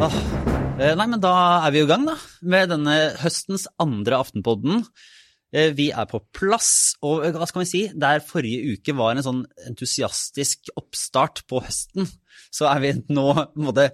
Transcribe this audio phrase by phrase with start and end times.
[0.00, 0.14] Ah,
[0.80, 1.32] eh, nei, men da
[1.66, 2.14] er vi i gang, da.
[2.40, 4.86] Med denne høstens andre Aftenpodden.
[5.52, 9.12] Eh, Vi er på plass, og eh, hva skal vi si, der forrige uke var
[9.12, 12.08] en sånn entusiastisk oppstart på høsten,
[12.48, 13.90] så er vi nå på en måte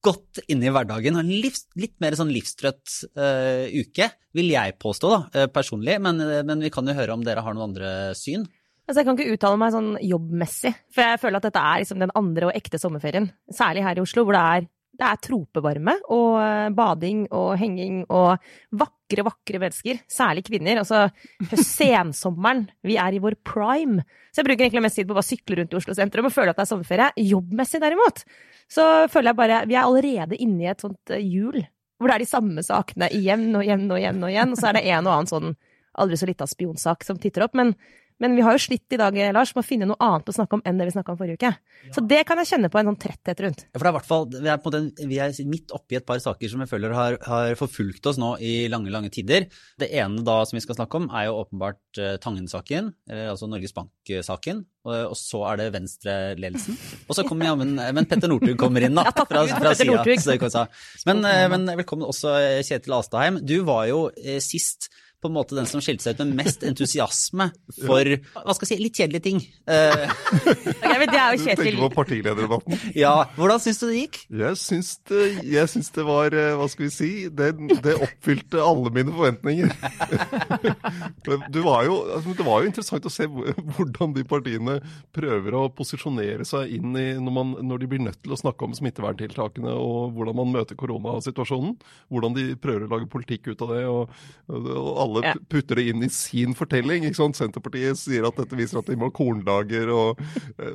[0.00, 1.20] godt inne i hverdagen.
[1.20, 6.64] En livs, litt mer sånn livstrøtt uh, uke, vil jeg påstå da, personlig, men, men
[6.64, 8.48] vi kan jo høre om dere har noen andre syn.
[8.90, 12.00] Altså, jeg kan ikke uttale meg sånn jobbmessig, for jeg føler at dette er liksom
[12.02, 13.28] den andre og ekte sommerferien.
[13.54, 14.64] Særlig her i Oslo, hvor det er,
[14.98, 18.42] det er tropevarme og eh, bading og henging og
[18.82, 20.00] vakre, vakre mennesker.
[20.10, 20.82] Særlig kvinner.
[20.82, 21.04] Altså
[21.68, 22.64] sensommeren.
[22.82, 24.02] Vi er i vår prime.
[24.34, 26.34] Så jeg bruker egentlig mest tid på å bare sykle rundt i Oslo sentrum og
[26.34, 27.08] føle at det er sommerferie.
[27.30, 28.24] Jobbmessig derimot,
[28.66, 31.62] så føler jeg bare Vi er allerede inne i et sånt eh, hjul.
[31.94, 34.58] Hvor det er de samme sakene igjen og igjen og igjen og igjen.
[34.58, 35.58] Og så er det en og annen sånn
[36.00, 37.54] aldri så lita spionsak som titter opp.
[37.58, 37.76] Men
[38.20, 40.58] men vi har jo slitt i dag, Lars, med å finne noe annet å snakke
[40.58, 41.52] om enn det vi snakka om forrige uke.
[41.96, 43.62] Så det kan jeg kjenne på en sånn tretthet rundt.
[43.70, 45.96] Ja, for det er i hvert fall, vi er, på den, vi er midt oppi
[45.96, 49.48] et par saker som jeg føler har, har forfulgt oss nå i lange, lange tider.
[49.80, 53.48] Det ene da som vi skal snakke om, er jo åpenbart uh, Tangen-saken, eh, altså
[53.48, 54.64] Norges Bank-saken.
[54.84, 56.76] Og, og, så er det Venstre-ledelsen.
[57.08, 59.04] Og så kommer jammen men, men Petter Northug kommer inn, da.
[59.10, 60.66] Ja, takk, fra, fra sida.
[61.08, 62.32] Men, men velkommen også,
[62.64, 63.40] Kjetil Astheim.
[63.44, 64.06] Du var jo
[64.44, 64.88] sist
[65.20, 68.70] på en måte den som skilte seg ut med mest entusiasme for hva skal jeg
[68.70, 69.42] si, litt kjedelige ting.
[69.70, 70.10] Uh,
[70.50, 71.60] okay, men det er jo Kjetil.
[71.60, 72.78] Du tenker på partilederdebatten?
[72.98, 73.12] Ja.
[73.36, 74.16] Hvordan syns du det gikk?
[74.40, 77.10] Jeg syns det, jeg syns det var Hva skal vi si?
[77.30, 77.50] Det,
[77.84, 79.70] det oppfylte alle mine forventninger.
[81.54, 84.80] det, var jo, altså, det var jo interessant å se hvordan de partiene
[85.14, 88.66] prøver å posisjonere seg inn i når, man, når de blir nødt til å snakke
[88.66, 91.76] om smitteverntiltakene og hvordan man møter koronasituasjonen.
[92.10, 93.84] Hvordan de prøver å lage politikk ut av det.
[93.86, 94.18] og,
[94.50, 95.34] og alle ja.
[95.52, 97.06] putter det inn i sin fortelling.
[97.06, 97.38] ikke sant?
[97.38, 100.20] Senterpartiet sier at dette viser at de må ha kornlager og,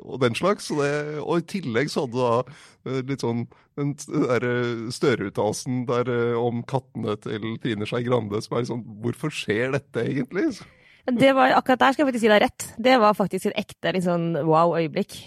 [0.02, 0.69] og, den slags.
[0.73, 4.55] Og, det, og, i tillegg så hadde du da litt sånn den derre
[4.93, 10.52] Støre-uttalelsen der om kattene til Trine Skei Grande som er sånn Hvorfor skjer dette egentlig?
[11.05, 12.67] Det var, akkurat der skal jeg faktisk si deg rett.
[12.82, 15.17] Det var faktisk et ekte sånn wow-øyeblikk.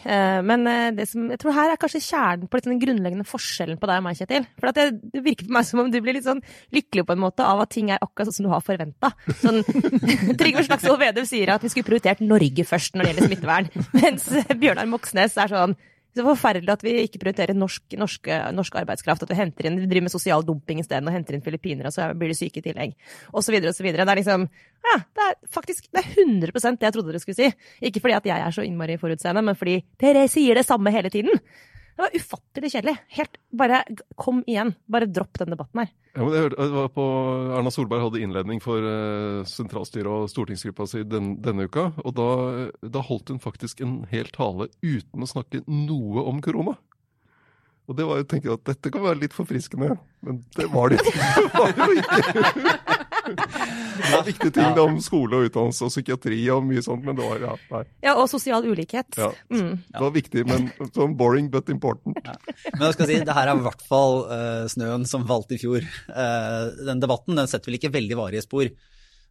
[0.48, 0.66] Men
[0.96, 4.06] det som jeg tror her er kanskje kjernen på den grunnleggende forskjellen på deg og
[4.08, 4.48] meg, Kjetil.
[4.58, 6.42] For det, det, virker på meg som om du blir litt sånn
[6.74, 9.12] lykkelig på en måte av at ting er akkurat sånn som du har forventa.
[9.38, 9.62] Sånn,
[10.40, 13.70] Trygve Slagsvold Vedum sier at vi skulle prioritert Norge først når det gjelder smittevern.
[14.00, 14.28] Mens
[14.58, 15.78] Bjørnar Moxnes er sånn
[16.18, 19.24] det er forferdelig at vi ikke prioriterer norsk, norsk, norsk arbeidskraft.
[19.24, 21.94] At vi henter inn, vi driver med sosial dumping isteden og henter inn filippinere, og
[21.94, 22.96] så blir de syke i tillegg.
[23.32, 24.06] Og så videre og så videre.
[24.08, 24.48] Det er liksom
[24.88, 27.48] Ja, det er faktisk det er 100% det jeg trodde dere skulle si.
[27.88, 31.10] Ikke fordi at jeg er så innmari forutseende, men fordi dere sier det samme hele
[31.10, 31.42] tiden.
[31.98, 32.92] Det var ufattelig kjedelig.
[33.08, 33.78] Helt Bare
[34.14, 34.68] kom igjen.
[34.86, 35.88] Bare dropp den debatten her.
[36.14, 37.06] Ja, men jeg var på,
[37.58, 41.88] Erna Solberg hadde innledning for uh, sentralstyret og stortingsgruppa si den, denne uka.
[42.04, 42.28] Og da,
[42.86, 46.76] da, holdt hun faktisk en hel tale uten å snakke noe om korona.
[47.90, 50.94] Og det var, jo jeg tenke at dette kan være litt forfriskende, men det var
[50.94, 52.87] det, det var jo ikke.
[53.36, 54.84] Det var viktige ting ja.
[54.84, 57.82] om skole og utdannelse og psykiatri og mye sånt, men det var ja, nei.
[58.04, 59.18] Ja, og sosial ulikhet.
[59.18, 59.30] Ja.
[59.52, 59.72] Mm.
[59.86, 62.20] Det var viktig, men sånn boring but important.
[62.24, 62.36] Ja.
[62.74, 65.60] Men jeg skal si, det her er i hvert fall uh, snøen som falt i
[65.60, 65.86] fjor.
[66.10, 68.70] Uh, den debatten den setter vel ikke veldig varige spor.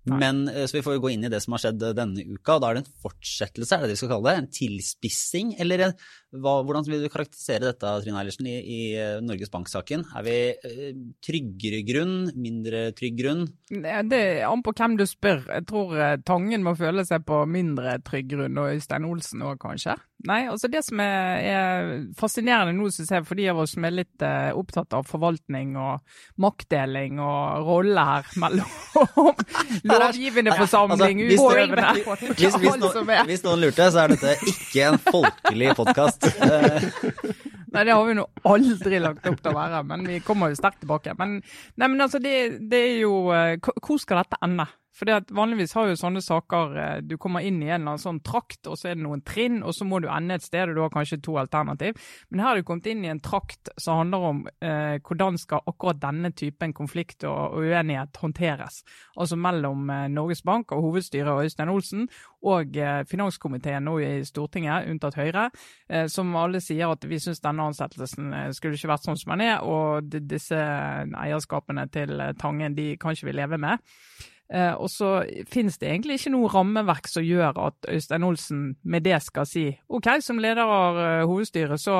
[0.07, 2.57] Men uh, Så vi får gå inn i det som har skjedd denne uka.
[2.57, 4.44] og Da er det en fortsettelse, er det det vi skal kalle det?
[4.44, 5.56] En tilspissing?
[5.63, 5.97] Eller en,
[6.44, 8.81] hva, hvordan vil du karakterisere dette Trine Eilertsen, i, i
[9.25, 10.06] Norges Bank-saken?
[10.18, 10.92] Er vi uh,
[11.25, 13.46] tryggere grunn, mindre trygg grunn?
[13.70, 15.44] Det er an på hvem du spør.
[15.52, 19.59] Jeg tror uh, Tangen må føle seg på mindre trygg grunn, og Øystein Olsen òg
[19.62, 19.98] kanskje.
[20.25, 23.86] Nei, altså det som er, er fascinerende nå, syns jeg, for de av oss som
[23.86, 26.02] er litt uh, opptatt av forvaltning og
[26.42, 28.66] maktdeling og rolle her mellom
[29.86, 34.90] lovgivende forsamling, altså, utøvende hvis, hvis, hvis, noen, hvis noen lurte, så er dette ikke
[34.90, 36.26] en folkelig podkast.
[37.73, 40.59] Nei, det har vi nå aldri lagt opp til å være, men vi kommer jo
[40.59, 41.15] sterkt tilbake.
[41.19, 41.39] Men,
[41.75, 42.35] nei, men altså, det,
[42.71, 44.67] det er jo eh, Hvor skal dette ende?
[44.97, 48.21] For Vanligvis har jo sånne saker eh, Du kommer inn i en eller annen sånn
[48.25, 50.77] trakt, og så er det noen trinn, og så må du ende et sted, og
[50.77, 52.00] du har kanskje to alternativ.
[52.30, 55.66] Men her har du kommet inn i en trakt som handler om eh, hvordan skal
[55.69, 58.81] akkurat denne typen konflikt og, og uenighet håndteres.
[59.18, 62.07] Altså mellom eh, Norges Bank og hovedstyret og Øystein Olsen
[62.45, 65.48] og eh, finanskomiteen nå i Stortinget, unntatt Høyre,
[65.89, 69.33] eh, som alle sier at vi syns denne ansettelsen eh, skulle ikke vært sånn som
[69.36, 73.83] den er, og disse eierskapene til Tangen de kan ikke vi leve med.
[74.53, 75.21] Eh, og så
[75.51, 79.69] finnes det egentlig ikke noe rammeverk som gjør at Øystein Olsen med det skal si
[79.91, 81.97] OK, som leder av uh, hovedstyret så,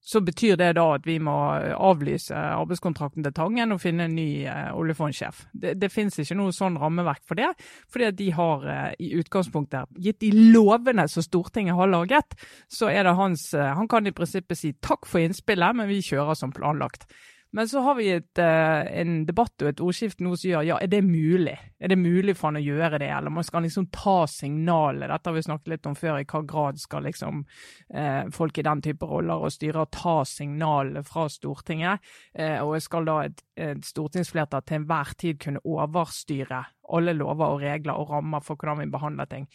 [0.00, 1.34] så betyr det da at vi må
[1.74, 5.42] avlyse arbeidskontrakten til Tangen og finne en ny eh, oljefondsjef.
[5.52, 7.50] Det, det finnes ikke noe sånn rammeverk for det,
[7.92, 12.38] fordi de har eh, i utgangspunktet gitt de lovene som Stortinget har laget,
[12.72, 16.00] så er det hans eh, Han kan i prinsippet si takk for innspillet, men vi
[16.04, 17.08] kjører som planlagt.
[17.50, 20.76] Men så har vi et, uh, en debatt og et ordskifte nå som sier ja,
[20.84, 21.54] er det mulig?
[21.80, 25.08] Er det mulig for han å gjøre det, eller man skal liksom ta signalet?
[25.08, 28.66] Dette har vi snakket litt om før, i hva grad skal liksom uh, folk i
[28.68, 32.04] den type roller og styrer ta signalet fra Stortinget?
[32.36, 36.62] Uh, og skal da et, et stortingsflertall til enhver tid kunne overstyre
[36.92, 39.48] alle lover og regler og rammer for hvordan vi behandler ting?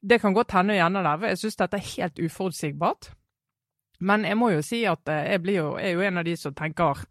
[0.00, 3.12] Det kan godt hende igjen for jeg synes dette er helt uforutsigbart.
[3.98, 6.54] Men jeg må jo si at eh, jeg jo, er jo en av de som
[6.56, 7.02] tenker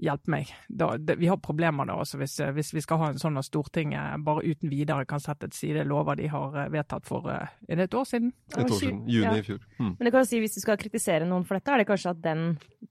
[0.00, 0.50] hjelp meg.
[0.68, 3.40] Da, det, vi har problemer da altså hvis, eh, hvis, vi skal ha en sånn
[3.40, 7.28] at Stortinget bare uten videre kan sette til side lover de har eh, vedtatt for
[7.30, 8.32] Er det et år siden?
[8.52, 9.02] Et år siden.
[9.08, 9.64] Juni i fjor.
[9.78, 9.92] Mm.
[9.96, 12.14] Men det kan jo si, hvis du skal kritisere noen for dette, er det kanskje
[12.16, 12.46] at den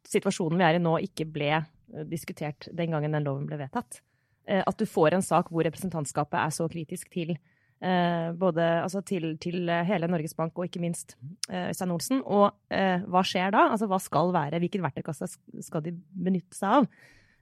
[0.10, 1.64] situasjonen vi er i nå, ikke ble
[2.10, 4.04] diskutert den gangen den loven ble vedtatt.
[4.50, 7.36] At du får en sak hvor representantskapet er så kritisk til
[7.80, 11.16] både altså til, til, hele Norges Bank og ikke minst
[11.48, 12.20] eh, Øystein Olsen.
[12.26, 13.70] Og eh, hva skjer da?
[13.72, 15.30] Altså hva skal være, hvilken verktøykasse
[15.64, 16.92] skal de benytte seg av?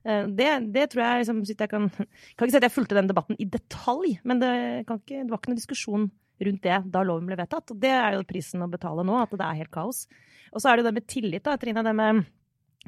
[0.08, 3.36] Det, det, tror jeg liksom, jeg kan, kan ikke si at jeg fulgte den debatten
[3.42, 4.52] i detalj, men det,
[4.86, 6.06] ikke, det, var ikke noen diskusjon
[6.46, 7.74] rundt det da loven ble vedtatt.
[7.74, 10.06] Og det er jo prisen å betale nå, at det er helt kaos.
[10.54, 11.84] Og så er det jo det med tillit, da, Trine.
[11.84, 12.24] Det med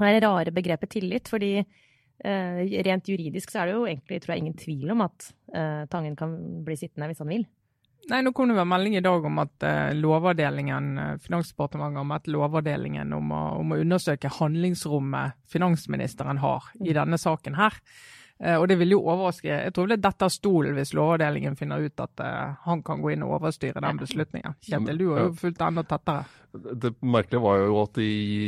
[0.00, 1.28] det rare begrepet tillit.
[1.28, 1.89] fordi Eh,
[2.22, 6.16] rent juridisk så er det jo egentlig tror jeg, ingen tvil om at uh, Tangen
[6.18, 6.36] kan
[6.66, 7.46] bli sittende hvis han vil.
[8.10, 12.30] Nei, Nå kom det vel melding i dag om at uh, lovavdelingen, Finansdepartementet om at
[12.30, 16.96] lovavdelingen om å, om å undersøke handlingsrommet finansministeren har i mm.
[17.02, 17.76] denne saken her.
[18.40, 22.00] Uh, og det vil jo overraske Jeg tror det detter stolen hvis Lovavdelingen finner ut
[22.00, 22.24] at
[22.64, 24.56] han kan gå inn og overstyre den beslutningen.
[24.64, 26.24] Kjetil, du har jo fulgt enda tettere.
[26.50, 28.06] Det merkelige var jo at de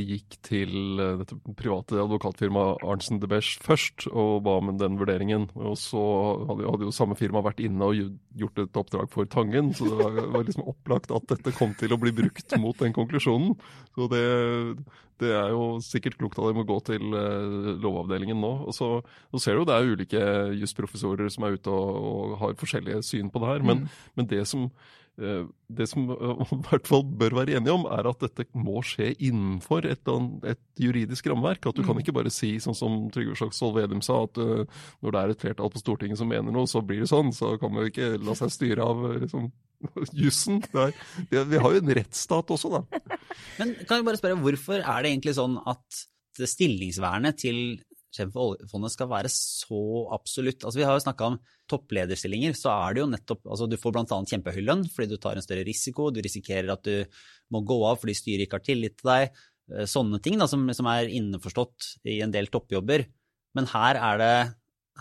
[0.08, 5.46] gikk til eh, dette private advokatfirmaet Arntzen de Besch først og ba om den vurderingen.
[5.54, 6.02] Og så
[6.48, 8.00] hadde jo samme firma vært inne og
[8.42, 12.00] gjort et oppdrag for Tangen, så det var liksom opplagt at dette kom til å
[12.02, 13.54] bli brukt mot den konklusjonen.
[13.94, 14.24] Så det,
[15.22, 18.52] det er jo sikkert klokt av dem å gå til uh, Lovavdelingen nå.
[18.66, 18.88] Og så,
[19.30, 20.24] så ser du jo det er ulike
[20.58, 23.68] jusprofessorer som er ute og, og, har forskjellige syn på det her.
[23.68, 24.02] Men, mm.
[24.18, 26.06] men det som Eh, det som
[26.56, 30.08] i hvert fall bør være enige om, er at dette må skje innenfor et,
[30.48, 31.68] et juridisk rammeverk.
[31.68, 32.02] At du kan mm.
[32.04, 34.64] ikke bare si, sånn som Trygve Slagsvold Vedum sa, at uh,
[35.04, 37.32] når det er et flertall på Stortinget som mener noe, så blir det sånn.
[37.36, 39.50] Så kan man jo ikke la seg styre av liksom,
[40.24, 40.62] jussen.
[40.72, 43.02] Vi har jo en rettsstat også, da.
[43.60, 47.58] Men kan jeg bare spørre, hvorfor er det egentlig sånn at stillingsvernet til
[48.12, 49.82] sjefen for oljefondet skal være så
[50.14, 50.62] absolutt.
[50.62, 51.38] Altså, vi har jo snakka om
[51.72, 54.20] topplederstillinger, så er det jo nettopp altså, Du får bl.a.
[54.32, 57.22] kjempehøy lønn fordi du tar en større risiko, du risikerer at du
[57.52, 59.44] må gå av fordi styret ikke har tillit til deg.
[59.72, 63.06] Eh, sånne ting da, som, som er innforstått i en del toppjobber.
[63.56, 64.34] Men her er det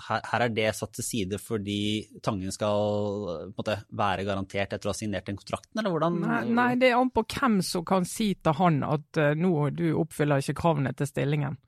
[0.08, 4.94] her, her, er det satt til side fordi Tangen skal måte, være garantert etter å
[4.94, 6.20] ha signert den kontrakten, eller hvordan?
[6.24, 9.54] Nei, nei, det er an på hvem som kan si til han at uh, nå
[9.76, 11.60] du oppfyller ikke kravene til stillingen.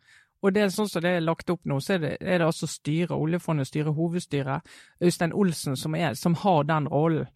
[0.43, 2.47] Og det er sånn som det er lagt opp nå, så er det, er det
[2.49, 4.73] altså styret, oljefondet, styret, hovedstyret,
[5.03, 7.29] Øystein Olsen, som, er, som har den rollen.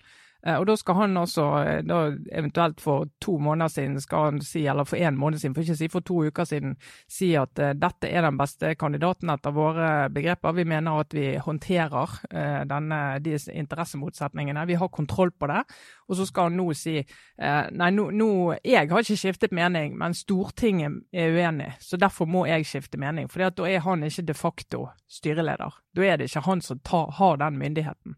[0.48, 2.00] Eh, og da skal han også, eh, da
[2.32, 5.76] eventuelt for to måneder siden, skal han si, eller for én måned siden, for ikke
[5.76, 6.76] si for to uker siden,
[7.08, 10.56] si at uh, dette er den beste kandidaten etter våre begreper.
[10.56, 14.66] Vi mener at vi håndterer denne, de interessemotsetningene.
[14.68, 15.64] Vi har kontroll på det.
[16.08, 16.96] Og så skal han nå si
[17.38, 18.30] nei, nå, nå,
[18.64, 23.30] jeg har ikke skiftet mening, men Stortinget er uenig, så derfor må jeg skifte mening.
[23.30, 25.82] For da er han ikke de facto styreleder.
[25.96, 28.16] Da er det ikke han som tar, har den myndigheten.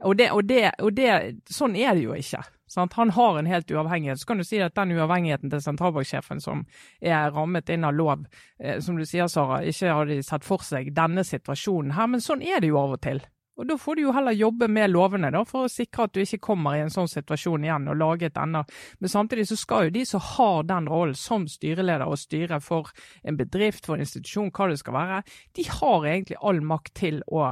[0.00, 1.10] Og, det, og, det, og det,
[1.50, 2.42] sånn er det jo ikke.
[2.70, 2.94] Sant?
[2.96, 4.20] Han har en helt uavhengighet.
[4.20, 6.62] Så kan du si at den uavhengigheten til sentralbanksjefen som
[7.02, 8.24] er rammet inn av lov,
[8.62, 12.08] eh, som du sier, Sara, ikke har de sett for seg denne situasjonen her.
[12.14, 13.22] Men sånn er det jo av og til.
[13.60, 16.22] Og Da får du jo heller jobbe med lovene da, for å sikre at du
[16.22, 18.62] ikke kommer i en sånn situasjon igjen og lage et enda.
[19.00, 22.88] Men samtidig så skal jo de som har den rollen som styreleder og styre for
[23.20, 25.20] en bedrift, for en institusjon, hva det skal være,
[25.58, 27.50] de har egentlig all makt til å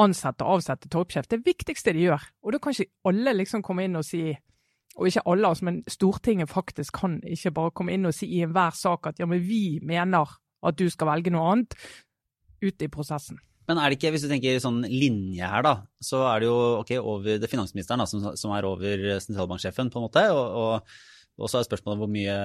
[0.00, 1.28] ansette og avsette toppsjef.
[1.30, 2.26] Det viktigste de gjør.
[2.44, 4.28] Og da kan ikke alle liksom komme inn og si
[4.96, 8.38] og ikke alle, altså, men Stortinget faktisk kan ikke bare komme inn og si i
[8.46, 10.30] enhver sak at ja, men vi mener
[10.66, 11.76] at du skal velge noe annet,
[12.64, 13.36] ute i prosessen.
[13.68, 16.56] Men er det ikke, hvis du tenker sånn linje her, da, så er det jo
[16.78, 20.24] ok, over det finansministeren da, som, som er over sentralbanksjefen, på en måte.
[20.32, 20.88] og,
[21.36, 22.36] og så er spørsmålet hvor, mye,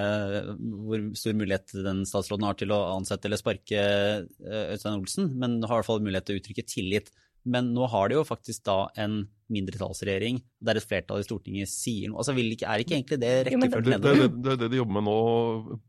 [0.83, 5.61] hvor stor mulighet den statsråden har til å ansette eller sparke eh, Øystein Olsen, men
[5.63, 7.13] har i hvert fall mulighet til å uttrykke tillit
[7.43, 12.09] Men nå har de jo faktisk da en mindretallsregjering der et flertall i Stortinget sier
[12.09, 12.21] noe.
[12.21, 14.69] Altså vil ikke, Er ikke egentlig det Jo, men Det, rekkefølgen det, det, det, det
[14.71, 15.15] de jobber med nå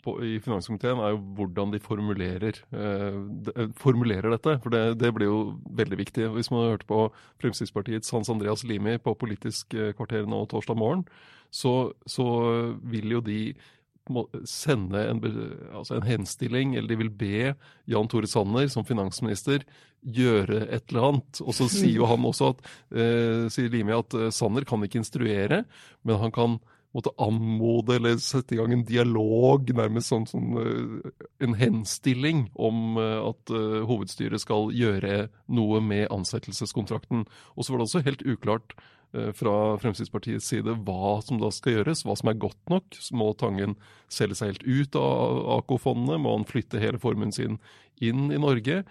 [0.04, 4.56] på, i finanskomiteen, er jo hvordan de formulerer, eh, de, eh, formulerer dette.
[4.64, 5.42] For det, det blir jo
[5.82, 6.30] veldig viktig.
[6.38, 7.04] Hvis man hørte på
[7.42, 11.06] Fremskrittspartiets Hans Andreas Limi på Politisk eh, kvarter nå torsdag morgen,
[11.52, 12.26] så, så
[12.88, 13.40] vil jo de
[14.48, 15.20] sende en,
[15.72, 17.54] altså en henstilling, eller de vil be
[17.90, 19.62] Jan Tore Sanner som finansminister
[20.02, 21.42] gjøre et eller annet.
[21.44, 25.00] Og så sier jo han også at, eh, sier Limi at eh, Sanner kan ikke
[25.02, 25.62] instruere,
[26.02, 26.58] men han kan
[26.92, 30.58] måtte anmode eller sette i gang en dialog, nærmest sånn, sånn
[31.42, 37.24] en henstilling om eh, at uh, hovedstyret skal gjøre noe med ansettelseskontrakten.
[37.56, 38.76] Og så var det også helt uklart
[39.36, 42.98] fra Fremskrittspartiets side hva som da skal gjøres, hva som er godt nok.
[43.18, 43.76] Må Tangen
[44.12, 46.20] selge seg helt ut av AK-fondene?
[46.22, 47.58] Må han flytte hele formuen sin
[48.02, 48.82] inn i Norge?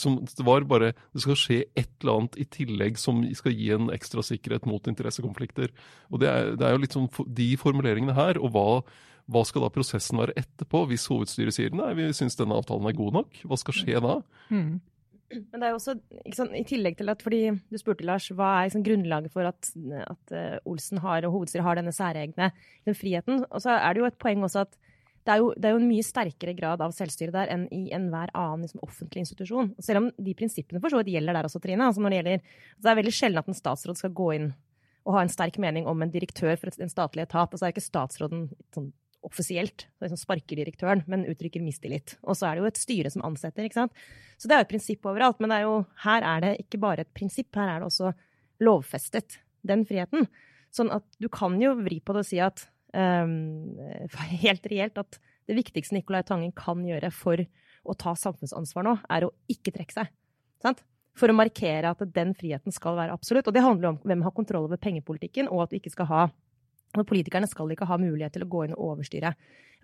[0.00, 3.68] Som det var bare Det skal skje et eller annet i tillegg som skal gi
[3.74, 5.74] en ekstra sikkerhet mot interessekonflikter.
[6.10, 8.66] Og det er, det er jo litt sånn de formuleringene her, og hva,
[9.26, 10.86] hva skal da prosessen være etterpå?
[10.90, 14.18] Hvis hovedstyret sier nei, vi syns denne avtalen er god nok, hva skal skje da?
[14.48, 14.78] Hmm.
[15.50, 15.96] Men det er jo også,
[16.36, 19.70] sant, i tillegg til at, fordi du spurte Lars, hva er liksom grunnlaget for at,
[20.04, 22.50] at eh, Olsen har, og hovedstyret har denne særegne
[22.86, 23.44] den friheten?
[23.50, 24.78] Og så er det jo et poeng også at
[25.24, 27.86] det er, jo, det er jo en mye sterkere grad av selvstyre der enn i
[27.96, 29.70] enhver annen liksom, offentlig institusjon.
[29.80, 31.86] Selv om de prinsippene for så vidt gjelder der også, Trine.
[31.88, 32.42] Altså når det, gjelder,
[32.74, 34.50] altså det er veldig sjelden at en statsråd skal gå inn
[35.04, 37.48] og ha en sterk mening om en direktør for en statlig etat.
[37.48, 38.92] Altså er ikke statsråden sånn
[39.24, 42.16] offisielt så liksom sparker direktøren, men uttrykker mistillit.
[42.22, 44.04] Og så er det jo et styre som ansetter, ikke sant.
[44.36, 45.40] Så det er jo et prinsipp overalt.
[45.42, 48.12] Men er jo, her er det ikke bare et prinsipp, her er det også
[48.64, 50.28] lovfestet, den friheten.
[50.74, 53.74] Sånn at du kan jo vri på det og si at um,
[54.44, 57.40] helt reelt at det viktigste Nicolai Tangen kan gjøre for
[57.84, 60.12] å ta samfunnsansvar nå, er å ikke trekke seg.
[60.64, 60.80] Sant?
[61.14, 63.46] For å markere at den friheten skal være absolutt.
[63.46, 66.22] Og det handler om hvem har kontroll over pengepolitikken, og at du ikke skal ha
[67.02, 69.34] og Politikerne skal ikke ha mulighet til å gå inn og overstyre.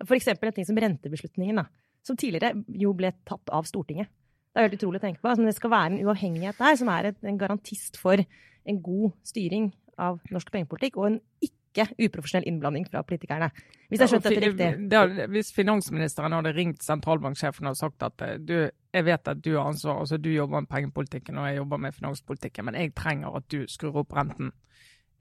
[0.05, 1.67] For eksempel en ting som rentebeslutningen, da,
[2.05, 4.09] som tidligere jo ble tatt av Stortinget.
[4.51, 5.29] Det er helt utrolig å tenke på.
[5.31, 9.71] Altså, det skal være en uavhengighet der som er en garantist for en god styring
[10.01, 13.47] av norsk pengepolitikk, og en ikke uprofesjonell innblanding fra politikerne.
[13.87, 14.89] Hvis jeg skjønte dette riktig.
[14.91, 19.39] Det er, hvis finansministeren hadde ringt sentralbanksjefen og sagt at eh, du, jeg vet at
[19.43, 22.93] du har ansvar, altså du jobber med pengepolitikken og jeg jobber med finanspolitikken, men jeg
[22.97, 24.51] trenger at du skrur opp renten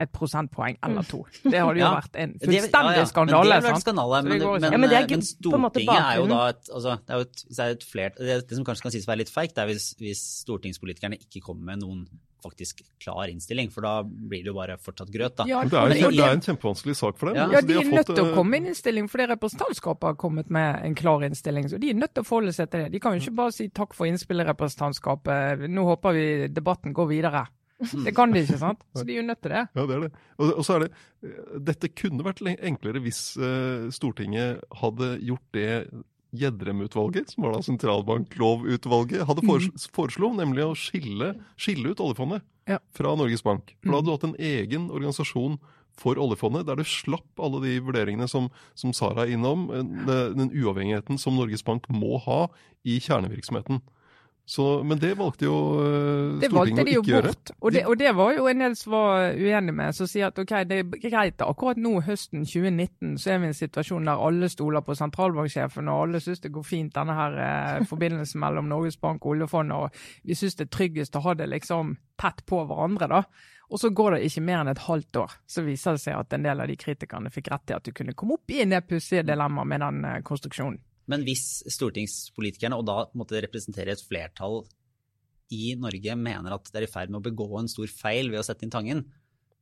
[0.00, 1.20] et prosentpoeng eller to.
[1.44, 1.92] Det hadde jo Ja.
[2.00, 3.60] vært en fullstendig ja, ja, skandale.
[3.60, 6.96] Men det skandale, men, men, men, Ja, men men Stortinget er jo da et, altså,
[7.04, 9.06] det, er jo et, hvis det, er et flert, det, det som kanskje kan sies
[9.06, 12.04] å være litt feigt, er hvis, hvis stortingspolitikerne ikke kommer med noen
[12.40, 15.34] faktisk klar innstilling, for da blir det jo bare fortsatt grøt.
[15.36, 15.44] da.
[15.48, 17.36] Ja, det er, Men det er en kjempevanskelig sak for dem.
[17.36, 17.42] Ja.
[17.50, 20.08] Ja, Altså, De har er nødt til å eh, komme med en innstilling fordi representantskapet
[20.08, 21.68] har kommet med en klar innstilling.
[21.68, 22.92] Så de er nødt til å forholde seg til det.
[22.94, 27.10] De kan jo ikke bare si takk for innspillet, representantskapet, nå håper vi debatten går
[27.12, 27.44] videre.
[27.80, 28.82] Det kan de ikke, sant?
[28.94, 29.62] Så de er jo nødt til det.
[29.74, 30.10] Ja, det er det.
[30.38, 30.90] Og, og så er det
[31.24, 35.70] eh, Dette kunne vært enklere hvis uh, Stortinget hadde gjort det
[36.36, 42.78] Gjedrem-utvalget, som var da sentralbanklovutvalget, hadde foreslo, foreslo, nemlig å skille, skille ut oljefondet Ja.
[42.94, 43.74] fra Norges Bank.
[43.82, 44.06] For da hadde Mm.
[44.06, 45.58] du hatt en egen organisasjon
[45.96, 50.36] for oljefondet, der du slapp alle de vurderingene som, som Sara er innom, eh, den,
[50.38, 52.46] den uavhengigheten som Norges Bank må ha
[52.84, 53.80] i kjernevirksomheten.
[54.50, 55.56] Så, men det valgte jo
[56.40, 57.30] Det valgte Stortinget de å jo ikke gjøre.
[57.30, 57.50] bort.
[57.60, 60.40] Og det, og det var jo en del som var uenig med, som sier at
[60.42, 64.24] ok, det er greit akkurat nå høsten 2019 så er vi i en situasjon der
[64.26, 68.66] alle stoler på sentralbanksjefen, og alle syns det går fint denne her eh, forbindelsen mellom
[68.72, 72.42] Norges Bank og oljefondet, og vi syns det er tryggest å ha det liksom tett
[72.50, 73.22] på hverandre, da.
[73.70, 76.34] Og så går det ikke mer enn et halvt år, så viser det seg at
[76.34, 78.74] en del av de kritikerne fikk rett i at du kunne komme opp i en
[78.74, 80.80] del pussige dilemmaer med den eh, konstruksjonen.
[81.08, 84.62] Men hvis stortingspolitikerne, og da måtte representere et flertall
[85.54, 88.42] i Norge, mener at det er i ferd med å begå en stor feil ved
[88.42, 89.06] å sette inn Tangen,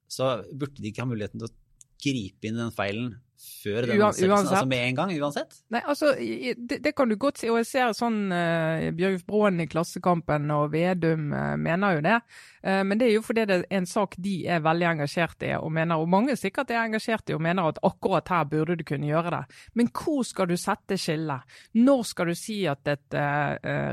[0.09, 1.57] så burde de ikke ha muligheten til å
[2.02, 5.59] gripe inn i den feilen før den ansettelsen, altså med en gang, uansett?
[5.71, 9.62] Nei, altså, det, det kan du godt si, og jeg ser sånn uh, Bjørg Bråen
[9.62, 12.16] i Klassekampen og Vedum uh, mener jo det.
[12.64, 15.52] Uh, men det er jo fordi det er en sak de er veldig engasjert i,
[15.59, 18.85] og mener, og mange sikkert er engasjert i og mener at akkurat her burde du
[18.88, 19.42] kunne gjøre det.
[19.78, 21.59] Men hvor skal du sette skillet?
[21.78, 23.16] Når skal du si at et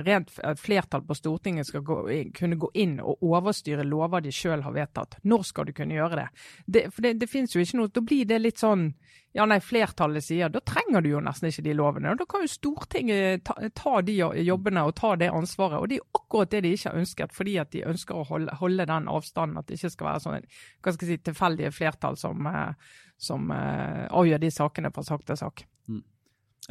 [0.06, 2.00] rent flertall på Stortinget skal gå,
[2.36, 5.20] kunne gå inn og overstyre lover de sjøl har vedtatt?
[5.24, 6.28] Når skal du kunne gjøre det?
[6.66, 8.90] det for det, det finnes jo ikke noe Da blir det litt sånn
[9.36, 12.14] ja, nei, flertallet sier, da trenger du jo nesten ikke de lovene.
[12.14, 15.82] og Da kan jo Stortinget ta, ta de jobbene og ta det ansvaret.
[15.82, 18.24] Og det er jo akkurat det de ikke har ønsket, fordi at de ønsker å
[18.30, 19.60] holde, holde den avstanden.
[19.60, 22.96] At det ikke skal være sånn hva skal jeg si, tilfeldige flertall som, eh,
[23.28, 25.66] som uh, avgjør de sakene fra sak til sak.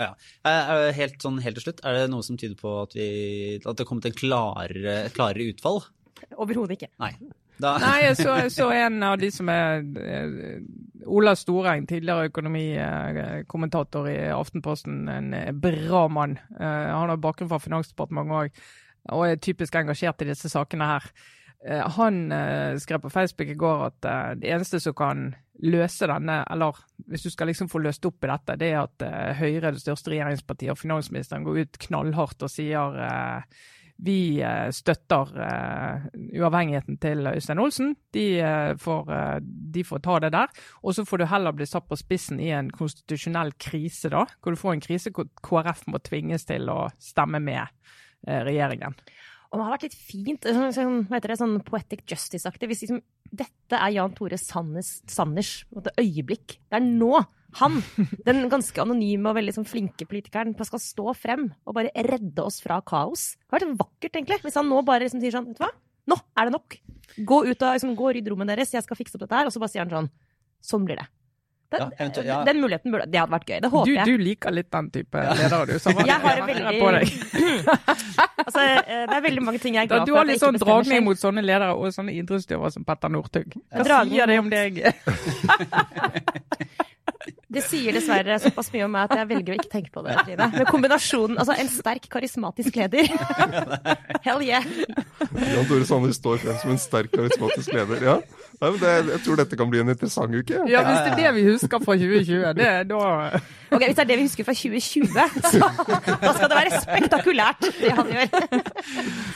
[0.01, 0.11] Ja.
[0.49, 3.61] Er- er Helt, sånn, helt til slutt, er det noe som tyder på at, vi,
[3.61, 5.85] at det har kommet en klarere, klarere utfall
[6.41, 6.89] Overhodet ikke.
[7.03, 7.13] Nei.
[7.63, 10.57] Da, Nei, jeg så, jeg så en av de som er eh,
[11.07, 15.05] Ola Storeng, tidligere økonomikommentator i Aftenposten.
[15.11, 16.39] En eh, bra mann.
[16.59, 18.67] Eh, Han har bakgrunn fra Finansdepartementet òg,
[19.15, 21.09] og er typisk engasjert i disse sakene her.
[21.97, 22.27] Han
[22.77, 24.07] skrev på Facebook i går at
[24.37, 25.23] det eneste som kan
[25.65, 26.77] løse denne, eller
[27.09, 29.05] hvis du skal liksom få løst opp i dette, det er at
[29.39, 32.99] Høyre, det største regjeringspartiet, og finansministeren går ut knallhardt og sier
[34.03, 36.07] vi eh, støtter eh,
[36.41, 37.93] uavhengigheten til Øystein Olsen.
[38.15, 39.13] De, eh, får,
[39.75, 40.65] de får ta det der.
[40.83, 44.25] Og så får du heller bli satt på spissen i en konstitusjonell krise, da.
[44.43, 47.71] Hvor du får en krise hvor KrF må tvinges til å stemme med
[48.25, 48.97] regjeringen.
[49.53, 52.67] Og det har vært litt fint, sånn, sånn, hva heter det, sånn poetic justice-aktig.
[52.71, 54.39] Hvis liksom, dette er Jan Tore
[55.71, 56.57] en måte, øyeblikk.
[56.67, 57.21] Det er nå
[57.61, 57.79] han,
[58.27, 62.61] den ganske anonyme og veldig sånn, flinke politikeren, skal stå frem og bare redde oss
[62.65, 63.35] fra kaos.
[63.47, 65.73] Det hadde vært vakkert, egentlig, hvis han nå bare liksom, sier sånn, vet du hva,
[66.11, 66.79] nå er det nok.
[67.25, 69.47] Gå ut og liksom, gå og rydd rommet deres, jeg skal fikse opp dette her.
[69.49, 70.11] Og så bare sier han sånn,
[70.65, 71.07] sånn blir det.
[71.75, 72.35] Den, Ja, ja.
[72.47, 73.57] den muligheten burde, det hadde vært gøy.
[73.59, 74.07] Det Du, håper jeg.
[74.07, 75.73] du liker litt den type ledere, du.
[75.83, 77.07] Som Jeg har veldig på deg.
[78.45, 80.07] Altså, eh, det er veldig mange ting jeg er glad for.
[80.07, 83.55] du har litt sånn dragning mot sånne ledere og sånne idrettsutøvere som Petter Northug.
[83.73, 84.83] Hva sier det om deg?
[87.55, 90.17] Det sier dessverre såpass mye om meg at jeg velger å ikke tenke på det.
[90.27, 90.49] Trine.
[90.55, 93.09] Men kombinasjonen, altså en sterk, karismatisk leder.
[94.27, 94.67] Hell yeah.
[95.21, 98.03] Jan Tore Sanner står frem som en sterk, karismatisk leder.
[98.05, 98.17] Ja,
[98.61, 100.61] Nei, men det, Jeg tror dette kan bli en interessant uke.
[100.71, 103.01] Ja, hvis det er det vi husker fra 2020, det er da
[103.75, 105.09] Ok, Hvis det er det vi husker fra 2020,
[105.51, 105.71] så
[106.23, 108.29] da skal det være spektakulært, det han gjør.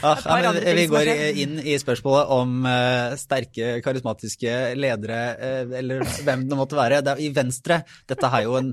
[0.06, 1.10] Ah, ja, men vi går
[1.42, 7.02] inn i spørsmålet om uh, sterke, karismatiske ledere, uh, eller hvem det måtte være.
[7.02, 8.72] Det er, I Venstre, dette er jo en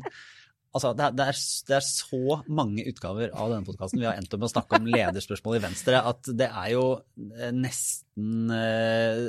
[0.76, 1.38] Altså, det er, det, er,
[1.70, 4.80] det er så mange utgaver av denne podkasten vi har endt opp med å snakke
[4.82, 6.82] om lederspørsmål i Venstre, at det er jo
[7.16, 9.22] eh, nesten eh,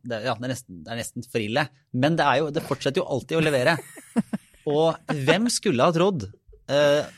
[0.00, 1.66] det, Ja, det er nesten, det er nesten for ille.
[1.92, 3.76] Men det, er jo, det fortsetter jo alltid å levere.
[4.72, 6.24] Og hvem skulle ha trodd
[6.72, 7.12] eh,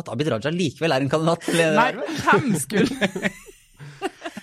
[0.00, 1.90] at Abid Raja likevel er en kandidat til Nei,
[2.24, 3.12] hvem skulle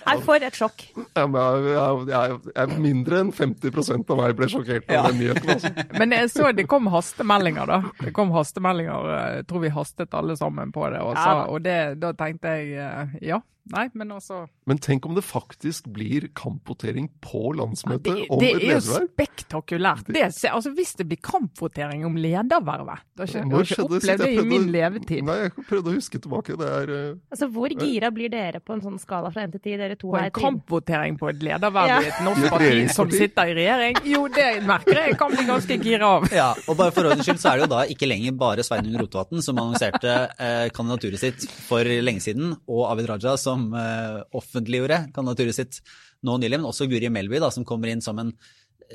[0.06, 0.84] Nei, for et sjokk.
[1.16, 5.02] Ja, men jeg, jeg, jeg, jeg, mindre enn 50% av meg ble sjokkert av Ja.
[5.08, 5.50] den nyheten.
[5.54, 5.72] Altså.
[6.00, 7.80] Men jeg så det kom hastemeldinger, da.
[8.02, 9.08] Det kom hastemeldinger.
[9.14, 11.00] eh, Jeg tror vi hastet alle sammen på det.
[11.00, 11.34] Og, da.
[11.48, 13.40] og det, da tenkte jeg eh, ja.
[13.72, 18.50] Nei, men altså Men tenk om det faktisk blir kampvotering på landsmøtet Det, om det
[18.58, 20.10] et er jo spektakulært.
[20.12, 24.20] Det, altså, hvis det blir kampvotering om ledervervet Det har ikke, jeg har ikke opplevd
[24.20, 25.22] det Jeg i min levetid.
[25.24, 26.58] Nei, jeg prøvde å huske tilbake.
[26.60, 29.62] Det er eh, Altså, Hvor gira blir dere på en sånn skala fra 1 til
[29.64, 30.28] 10, dere to På her?
[30.28, 31.98] en kampvotering på et lederverv Ja.
[32.04, 34.02] i et norsk parti som sitter i regjering?
[34.12, 35.14] Jo, det merker jeg.
[35.14, 36.28] Jeg kan bli ganske gira av.
[36.34, 39.00] Ja, og bare for ordens skyld så er det jo da ikke lenger bare Sveinung
[39.00, 45.00] Rotevatn som annonserte eh, kandidaturet sitt for lenge siden, og Abid Raja som eh, offentliggjorde
[45.14, 45.80] kandidaturet sitt
[46.24, 48.32] nå nylig, men også Guri Melby da, som kommer inn som en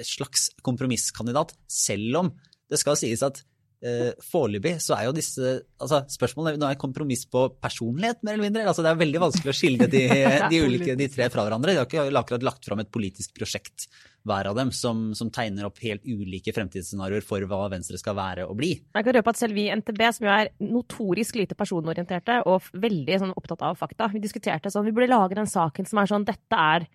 [0.05, 2.33] slags kompromisskandidat, selv om
[2.69, 3.41] det skal sies at
[3.85, 8.49] eh, foreløpig så er jo disse altså spørsmålene nå er kompromiss på personlighet, mer eller
[8.49, 8.67] mindre.
[8.69, 10.03] Altså, det er veldig vanskelig å skille de,
[10.51, 11.75] de, ulike, de tre fra hverandre.
[11.75, 13.89] De har ikke akkurat lagt fram et politisk prosjekt,
[14.27, 18.47] hver av dem, som, som tegner opp helt ulike fremtidsscenarioer for hva Venstre skal være
[18.49, 18.73] og bli.
[18.75, 22.67] Jeg kan røpe at selv vi i NTB, som jo er notorisk lite personorienterte og
[22.75, 26.11] veldig sånn, opptatt av fakta, vi diskuterte sånn vi burde lage den saken som er
[26.11, 26.89] sånn dette er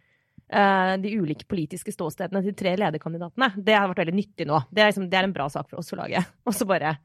[0.48, 3.48] de ulike politiske ståstedene til de tre lederkandidatene.
[3.64, 4.60] Det har vært veldig nyttig nå.
[4.70, 6.20] Det er, liksom, det er en bra sak for oss å lage.
[6.46, 6.96] Og så bare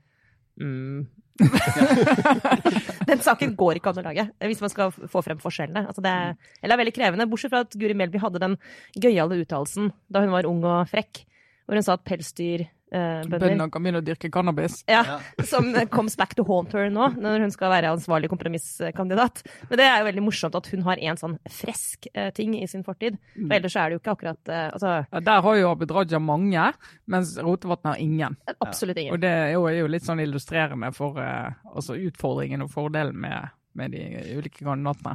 [0.59, 1.07] mm.
[3.09, 5.85] Den saken går ikke an å lage, hvis man skal få frem forskjellene.
[5.87, 8.57] Altså det, er- eller er veldig krevende, bortsett fra at Guri Melby hadde den
[8.99, 11.23] gøyale uttalelsen da hun var ung og frekk,
[11.69, 14.79] hvor hun sa at pelsdyrbønder Bøndene kan begynne å dyrke cannabis.
[14.89, 15.19] ja,
[15.51, 19.43] som comes back to haunt her nå, når hun skal være ansvarlig kompromisskandidat.
[19.69, 22.65] Men det er jo veldig morsomt at hun har en sånn fresk eh, ting i
[22.71, 23.19] sin fortid.
[23.35, 26.19] For ellers er det jo ikke akkurat eh, Altså, Ja, Der har jo Abid Raja
[26.23, 26.63] mange,
[27.05, 28.37] mens Rotevatn har ingen.
[28.57, 29.13] absolutt ingen.
[29.13, 33.21] Og det er jo, er jo litt sånn illustrerende for eh, altså utfordringen og fordelen
[33.21, 34.01] med, med de
[34.39, 35.13] ulike kandidatene.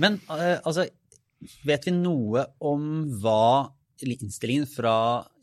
[0.00, 0.86] Men altså,
[1.68, 2.88] vet vi noe om
[3.20, 3.68] hva
[4.02, 4.94] innstillingen fra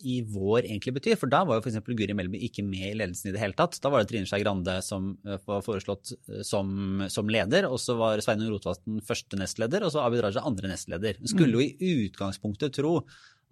[0.02, 1.18] i vår egentlig betyr?
[1.20, 1.80] For da var jo f.eks.
[1.86, 3.78] Guri Melby ikke med i ledelsen i det hele tatt.
[3.84, 7.80] Da var det Trine Skei Grande som eh, var foreslått eh, som, som leder, og
[7.82, 11.22] så var Sveinung Rotevatn første nestleder, og så Abid Raja andre nestleder.
[11.22, 13.00] Hun skulle jo i utgangspunktet tro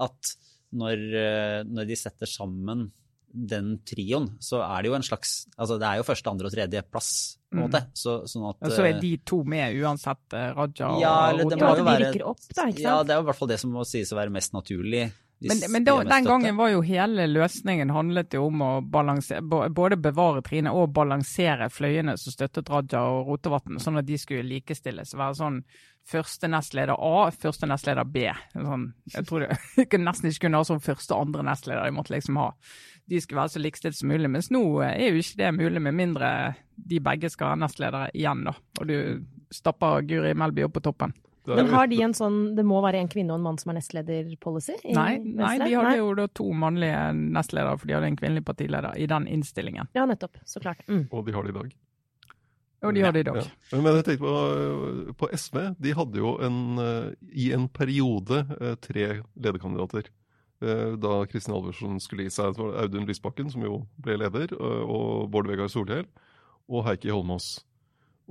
[0.02, 0.36] at
[0.76, 2.90] når, eh, når de setter sammen
[3.36, 6.54] den trioen, så er det jo en slags Altså det er jo første, andre og
[6.56, 7.10] tredje plass,
[7.52, 7.82] på en måte.
[7.98, 11.52] Så, sånn at så er eh, de to med uansett eh, Raja Ja, og eller
[11.52, 13.30] det Ja, må jo de være rykker opp, da, ikke Ja, det er jo i
[13.30, 15.04] hvert fall det som må sies å være mest naturlig
[15.46, 20.00] Men, men da, den gangen var jo hele løsningen handlet jo om å balansere, både
[20.00, 25.12] bevare Trine og balansere fløyene som støttet Raja og Rotevatn, sånn at de skulle likestilles.
[25.20, 25.60] Være sånn
[26.06, 28.30] første nestleder A, første nestleder B.
[28.54, 31.84] Sånn, jeg tror det nesten ikke kunne ha sånn første andre nestleder.
[31.88, 32.52] De måtte liksom ha.
[33.10, 34.30] De skulle være så likestilt som mulig.
[34.32, 36.30] Mens nå er jo ikke det mulig, med mindre
[36.76, 38.56] de begge skal være nestledere igjen, da.
[38.82, 38.98] Og du
[39.54, 41.14] stapper Guri Melby opp på toppen.
[41.46, 43.80] Men har de en sånn 'det må være en kvinne og en mann som er
[43.80, 44.80] nestleder'-policy?
[44.96, 45.98] Nei, nei, de hadde nei.
[46.00, 49.88] jo da to mannlige nestledere, for de hadde en kvinnelig partileder i den innstillingen.
[49.94, 50.42] Ja, nettopp.
[50.46, 50.82] Så klart.
[50.88, 51.08] Mm.
[51.12, 51.76] Og de har det i dag.
[52.86, 53.38] Og de har det i dag.
[53.38, 53.78] Ja.
[53.82, 55.58] Men jeg tenkte på, på, SV.
[55.82, 60.10] De hadde jo en, eh, i en periode eh, tre lederkandidater.
[60.64, 62.56] Eh, da Kristin Alversen skulle gi seg.
[62.56, 66.08] Det var Audun Lysbakken, som jo ble leder, og Bård Vegar Solhjell,
[66.72, 67.60] og Heikki Holmås.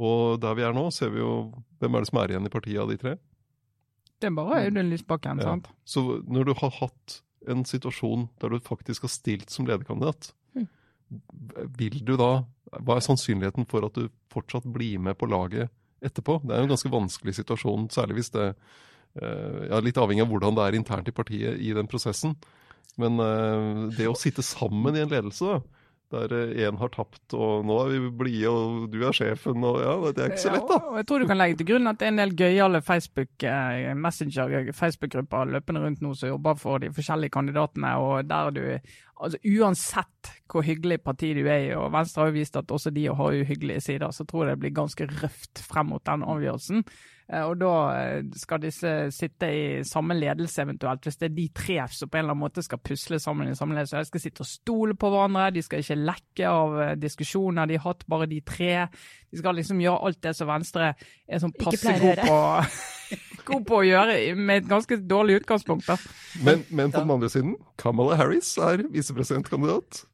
[0.00, 2.50] Og der vi er nå, ser vi jo Hvem er det som er igjen i
[2.50, 3.12] partiet av de tre?
[4.18, 5.52] Det er bare Audun Lysbakken, ja.
[5.52, 5.68] sant?
[5.84, 10.66] Så når du har hatt en situasjon der du faktisk har stilt som lederkandidat, mm.
[11.76, 15.70] vil du da Hva er sannsynligheten for at du fortsatt blir med på laget
[16.02, 16.40] etterpå?
[16.42, 18.80] Det er jo en ganske vanskelig situasjon, særlig hvis det eh,
[19.20, 22.34] ja, Litt avhengig av hvordan det er internt i partiet i den prosessen.
[23.00, 25.60] Men uh, det å sitte sammen i en ledelse,
[26.14, 26.34] der
[26.68, 30.22] én har tapt, og nå er vi blide, og du er sjefen, og ja, det
[30.22, 30.78] er ikke så lett, da.
[30.78, 33.46] Ja, jeg tror du kan legge til grunn at det er en del gøyale Facebook
[33.48, 38.62] eh, Messenger, Facebook-grupper løpende rundt nå som jobber for de forskjellige kandidatene, og der du
[39.24, 42.92] altså Uansett hvor hyggelig parti du er i, og Venstre har jo vist at også
[42.94, 46.84] de har uhyggelige sider, så tror jeg det blir ganske røft frem mot den avgjørelsen.
[47.32, 51.46] Eh, og da eh, skal disse sitte i samme ledelse eventuelt, hvis det er de
[51.56, 54.02] tre som på en eller annen måte skal pusle sammen i samme ledelse.
[54.04, 57.78] De skal sitte og stole på hverandre, de skal ikke lekke av eh, diskusjoner de
[57.80, 58.72] har hatt, bare de tre.
[59.32, 62.40] De skal liksom gjøre alt det som Venstre er sånn passe god på,
[63.50, 65.88] god på å gjøre, med et ganske dårlig utgangspunkt.
[65.88, 65.96] da.
[66.44, 70.04] Men, men på den andre siden, Kamala Harris er visepresidentkandidat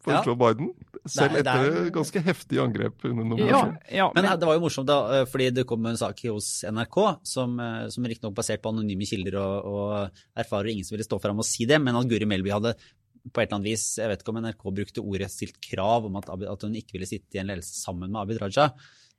[0.00, 0.22] for ja.
[0.24, 0.70] Joe Biden.
[1.08, 1.90] Selv Nei, etter er...
[1.94, 3.76] ganske heftige angrep under nominasjonen.
[3.86, 6.18] Ja, ja, men, men, det var jo morsomt, da, eh, fordi det kom en sak
[6.28, 10.96] hos NRK som, eh, som riktignok basert på anonyme kilder og, og erfarer ingen som
[10.96, 13.70] ville stå fram og si det, men at Guri Melby hadde på et eller annet
[13.70, 16.98] vis, jeg vet ikke om NRK brukte ordet stilt krav om at, at hun ikke
[16.98, 18.70] ville sitte i en ledelse sammen med Abid Raja.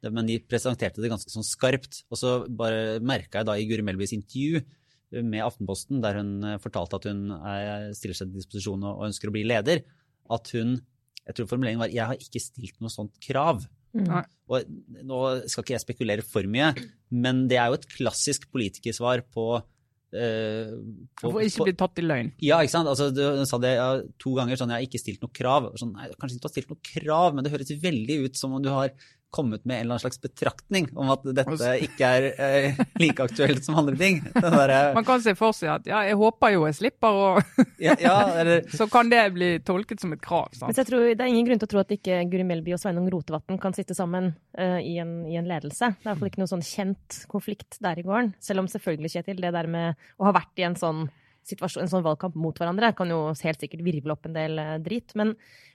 [0.09, 1.99] Men de presenterte det ganske sånn skarpt.
[2.09, 4.63] Og så bare merka jeg da i Guri Melbys intervju
[5.21, 7.27] med Aftenposten, der hun eh, fortalte at hun
[7.97, 9.83] stiller seg til disposisjon og ønsker å bli leder,
[10.33, 10.79] at hun
[11.27, 13.67] Jeg tror formuleringen var 'jeg har ikke stilt noe sånt krav'.
[13.93, 14.07] Mm.
[14.49, 14.63] Og
[15.03, 16.73] Nå skal ikke jeg spekulere for mye,
[17.11, 19.61] men det er jo et klassisk politikersvar på
[20.11, 20.75] Uh,
[21.15, 22.33] på, for ikke bli tatt i løgn.
[22.43, 22.89] Ja, ikke sant.
[22.91, 23.85] Altså, du sa det ja,
[24.19, 25.69] to ganger sånn, jeg har ikke stilt noe krav.
[25.79, 28.57] Sånn, nei, kanskje ikke du har stilt noe krav, men det høres veldig ut som
[28.57, 28.91] om du har
[29.31, 33.63] kommet med en eller annen slags betraktning om at dette ikke er eh, like aktuelt
[33.65, 34.19] som andre ting.
[34.35, 37.95] Der, Man kan se for seg at ja, jeg håper jo jeg slipper, og ja,
[38.01, 38.65] ja, eller...
[38.77, 40.51] så kan det bli tolket som et krav.
[40.51, 40.69] Sant?
[40.69, 42.83] Men jeg tror, Det er ingen grunn til å tro at ikke Guri Melby og
[42.83, 45.93] Sveinung Rotevatn kan sitte sammen uh, i, en, i, en, ledelse.
[45.95, 48.35] Det er iallfall ikke noe sånn kjent konflikt der i gården.
[48.43, 51.07] Selv om selvfølgelig, Kjetil, det der med å ha vært i en sånn
[51.49, 55.15] en sånn valgkamp mot hverandre kan jo helt sikkert virvle opp en del eh, drit.
[55.19, 55.33] Men,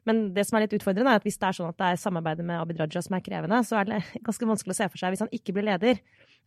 [0.08, 2.00] men, det som er litt utfordrende, er at hvis det er sånn at det er
[2.00, 5.02] samarbeidet med Abid Raja som er krevende, så er det ganske vanskelig å se for
[5.02, 6.00] seg, hvis han ikke blir leder,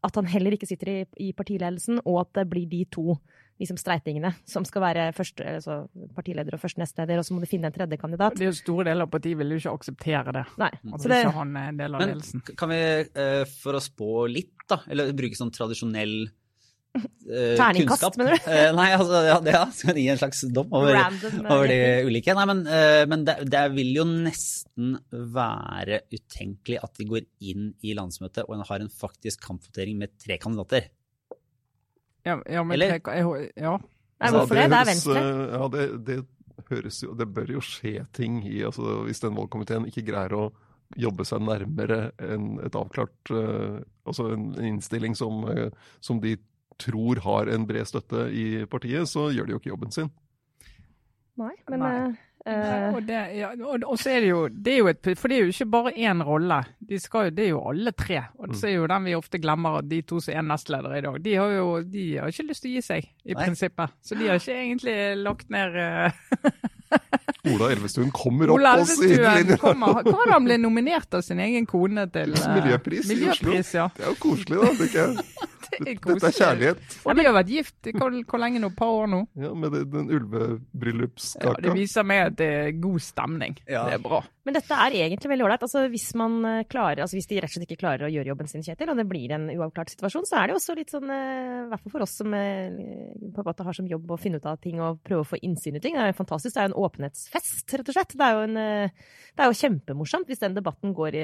[0.05, 3.19] at han heller ikke sitter i, i partiledelsen, og at det blir de to
[3.59, 5.81] liksom streitingene som skal være først, altså
[6.15, 8.37] partileder og første nestleder, og så må du finne en tredje kandidat.
[8.39, 10.45] Det er jo Store deler av partiet vil jo ikke akseptere det.
[10.61, 10.71] Nei.
[10.71, 12.43] At så det, ikke han er en del av men, ledelsen.
[12.59, 12.79] Kan vi,
[13.25, 16.15] eh, for å spå litt, da, eller bruke sånn tradisjonell
[16.97, 18.45] Uh, Terningkast, mener du?
[18.49, 20.97] uh, nei, altså, ja, det, ja, skal gi en slags dom over,
[21.45, 22.33] over de ulike.
[22.33, 24.95] Nei, men, uh, men det, det, vil jo nesten
[25.37, 30.39] være utenkelig at de går inn i landsmøtet og har en faktisk kampvotering med tre
[30.41, 30.89] kandidater.
[32.25, 32.97] Ja, ja men Eller?
[32.97, 33.77] Tre, jeg, ja.
[34.19, 34.65] Nei, hvorfor det?
[34.73, 35.25] Det er Venstre.
[35.53, 36.19] Ja, det, det,
[36.69, 40.41] høres jo Det bør jo skje ting i altså, Hvis den valgkomiteen ikke greier å
[40.99, 45.39] jobbe seg nærmere en, et avklart Altså en innstilling som,
[46.03, 46.35] som de
[46.79, 50.09] tror har en bred støtte i partiet, så gjør de jo ikke jobben sin.
[51.39, 51.93] Nei, men Nei.
[52.47, 55.27] Uh, og, det, ja, og, og, så er det jo, det er jo et, For
[55.29, 56.61] det er jo ikke bare én rolle.
[56.89, 58.21] De skal, det er jo alle tre.
[58.39, 61.19] Og så er jo den vi ofte glemmer, de to som er nestledere i dag.
[61.25, 63.43] De har jo de har ikke lyst til å gi seg, i Nei.
[63.43, 63.95] prinsippet.
[64.01, 66.39] Så de har ikke egentlig lagt ned uh,
[67.49, 69.59] Ola Elvestuen kommer opp på sidelinja.
[69.59, 73.83] Hva han ble nominert av sin egen kone til uh, Miljøpris, miljøpris i Oslo.
[73.83, 73.89] Ja.
[73.99, 74.63] Det er jo koselig,
[74.95, 75.49] da.
[75.79, 76.97] er Dette er kjærlighet.
[77.05, 78.71] Og de har vært gift hvor, hvor lenge nå?
[78.73, 79.21] Et par år nå?
[79.39, 80.11] Ja, med den, den
[81.41, 83.57] Ja, det viser meg at det er god stemning.
[83.67, 83.85] Ja.
[83.89, 84.23] Det er bra.
[84.49, 85.63] Men dette er egentlig veldig ålreit.
[85.67, 88.63] Altså, hvis, eh, altså, hvis de rett og slett ikke klarer å gjøre jobben sin,
[88.65, 91.67] Kjetil, og det blir en uavklart situasjon, så er det også litt sånn, eh, i
[91.69, 92.73] hvert fall for oss som eh,
[93.29, 95.37] på en måte har som jobb å finne ut av ting og prøve å få
[95.45, 95.93] innsyn i ting.
[95.93, 96.55] Det er jo fantastisk.
[96.55, 98.17] Det er jo en åpenhetsfest, rett og slett.
[98.17, 98.57] Det er jo, en,
[99.37, 101.23] det er jo kjempemorsomt hvis den debatten går i,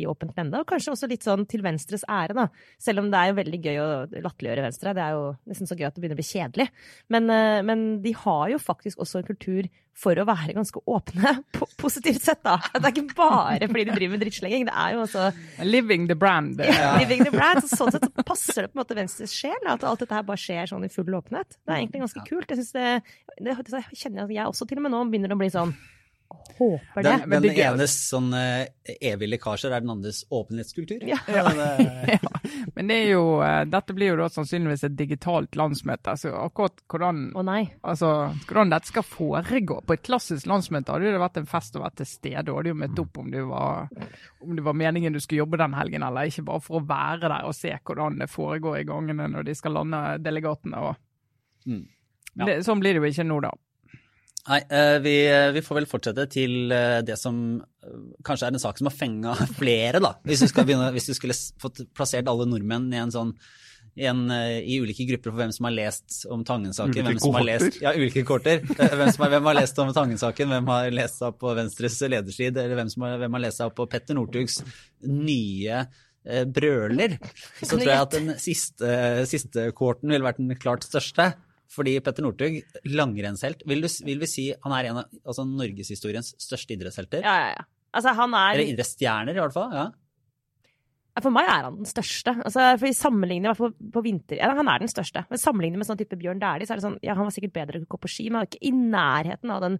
[0.08, 0.64] åpent lende.
[0.64, 2.48] Og kanskje også litt sånn til Venstres ære, da.
[2.80, 4.96] Selv om det er jo veldig gøy å latterliggjøre Venstre.
[4.96, 6.70] Det er jo nesten så gøy at det begynner å bli kjedelig.
[7.12, 7.28] Men,
[7.68, 12.24] men de har jo faktisk også en kultur for å være ganske åpne, po positivt
[12.24, 12.56] sett, da.
[12.74, 14.66] Det er ikke bare fordi de driver med drittslenging.
[14.68, 15.28] Det er jo også
[15.66, 16.60] Living the brand.
[16.64, 16.94] ja.
[16.98, 17.62] living the brand.
[17.62, 20.26] Så sånn sett så passer det på en måte Venstres sjel, at alt dette her
[20.26, 21.58] bare skjer sånn i full åpenhet.
[21.60, 22.50] Det er egentlig ganske kult.
[22.50, 25.36] Jeg synes det, det, det kjenner jeg at jeg også til og med nå begynner
[25.36, 25.74] å bli sånn
[26.58, 27.08] Håper det.
[27.08, 28.66] Den, men den det enes sånn eh,
[29.00, 31.04] evige lekkasjer er den andres åpenhetskultur.
[31.08, 31.18] Ja.
[31.32, 32.18] Ja,
[32.74, 36.14] Men det er jo, eh, dette blir jo da sannsynligvis et digitalt landsmøte.
[36.20, 37.62] Så akkurat hvordan, oh, nei.
[37.80, 38.10] altså,
[38.48, 42.02] hvordan dette skal foregå på et klassisk landsmøte, hadde det vært en fest å være
[42.02, 42.46] til stede.
[42.52, 43.88] Og hadde jo møtt opp om det, var,
[44.44, 47.28] om det var meningen du skulle jobbe den helgen eller ikke, bare for å være
[47.28, 50.84] der og se hvordan det foregår i gangene når de skal lande delegatene.
[50.90, 51.08] Og
[51.66, 51.84] Mm.
[52.34, 52.46] Ja.
[52.48, 53.50] det, sånn blir det jo ikke nå, da.
[54.50, 55.14] Nei, eh, vi,
[55.54, 58.96] vi får vel fortsette til eh, det som eh, kanskje er en sak som har
[58.96, 60.16] fenga flere, da.
[60.26, 63.36] Hvis du, skal begynne, hvis du skulle fått plassert alle nordmenn i en sånn
[63.94, 66.94] i, en, i ulike grupper for hvem som har lest om Tangen-saken.
[66.96, 68.62] Ulike hvem som har lest, ja, ulike kohorter.
[68.64, 71.52] Eh, Hvem, som har, hvem har lest om Tangen-saken, hvem har lest seg opp på
[71.58, 74.62] Venstres lederside, eller hvem, som har, hvem har lest seg opp på Petter Northugs
[75.04, 77.18] nye eh, brøler.
[77.60, 78.96] Så tror jeg at den siste,
[79.28, 81.34] siste kohorten ville vært den klart største.
[81.72, 82.58] Fordi Petter Northug,
[82.92, 87.24] langrennshelt, vil, du, vil vi si han er en av altså, norgeshistoriens største idrettshelter?
[87.24, 87.68] Ja, ja, ja.
[87.92, 89.74] Altså, han er Eller idrettsstjerner, i hvert fall.
[89.76, 89.90] ja.
[91.20, 92.32] For meg er han den største.
[92.40, 95.26] Altså, for i sammenligning, i hvert på vinter ja, Han er den største.
[95.28, 97.54] Men sammenlignet med sånn type Bjørn Dæhlie, så er det sånn Ja, han var sikkert
[97.58, 99.76] bedre til å gå på ski, men han er ikke i nærheten av den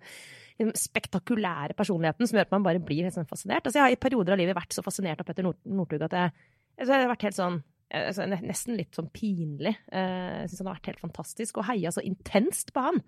[0.77, 3.65] spektakulære personligheten som gjør at man bare blir helt sånn fascinert.
[3.65, 6.35] Altså, jeg har i perioder av livet vært så fascinert av Petter Northug at jeg,
[6.77, 7.57] altså, jeg har vært helt sånn
[7.93, 9.75] altså, Nesten litt sånn pinlig.
[9.93, 13.03] Eh, Jeg syns han har vært helt fantastisk, og heia så intenst på han.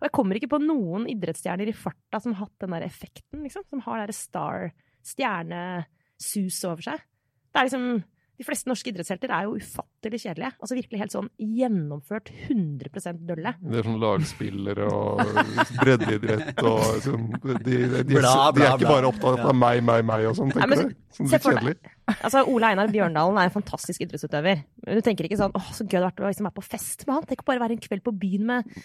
[0.00, 3.42] Og jeg kommer ikke på noen idrettsstjerner i farta som har hatt den der effekten,
[3.44, 3.66] liksom.
[3.68, 4.70] Som har det der star,
[5.04, 7.04] stjernesus over seg.
[7.50, 7.86] Det er liksom
[8.40, 10.48] De fleste norske idrettshelter er jo ufattelig kjedelige.
[10.64, 13.52] Altså virkelig helt sånn gjennomført 100% dølle.
[13.60, 15.20] Det er sånn lagspillere og
[15.82, 18.94] breddeidrett og sånn de, de, de, de, Bla, de er ikke bla.
[18.94, 20.96] bare opptatt av meg, meg, meg og sånn, tenker du?
[21.12, 21.76] Sånn litt kjedelig.
[22.16, 24.64] Altså, Ole Einar Bjørndalen er en fantastisk idrettsutøver.
[24.86, 26.68] Men du tenker ikke sånn åh, så gøy det hadde vært å liksom være på
[26.70, 27.28] fest med han.
[27.28, 28.78] Tenk å bare være en kveld på byen med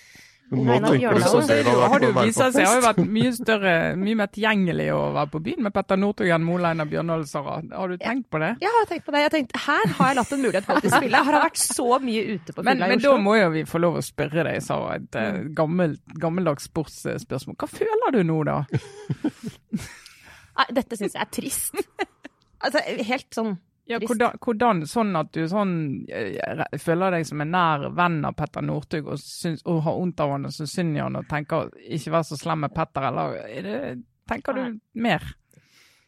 [0.54, 2.58] nå tenker du det har det jo vist seg.
[2.62, 5.98] Jeg har jo vært mye større, mye mer tilgjengelig å være på byen med Petter
[5.98, 7.56] Northug enn Ole Einar Sara.
[7.72, 8.52] Har du tenkt på det?
[8.62, 9.24] Jeg har tenkt på det.
[9.24, 11.24] Jeg har tenkt, Her har jeg latt en mulighet til å spille.
[11.30, 13.66] Har jeg vært så mye ute på Men, fylla i men da må jo vi
[13.70, 17.58] få lov å spørre deg, Sara, et eh, gammelt, gammeldags sportsspørsmål.
[17.64, 18.62] Hva føler du nå, da?
[20.78, 21.82] Dette syns jeg er trist.
[22.66, 25.74] Altså, helt sånn Ja, hvordan, hvordan sånn at du sånn
[26.10, 30.24] eh, føler deg som en nær venn av Petter Northug og, syns- og har vondt
[30.26, 33.06] av han og syns synd i han og tenker ikke vær så slem med Petter,
[33.12, 33.82] eller er det,
[34.32, 35.22] tenker du mer?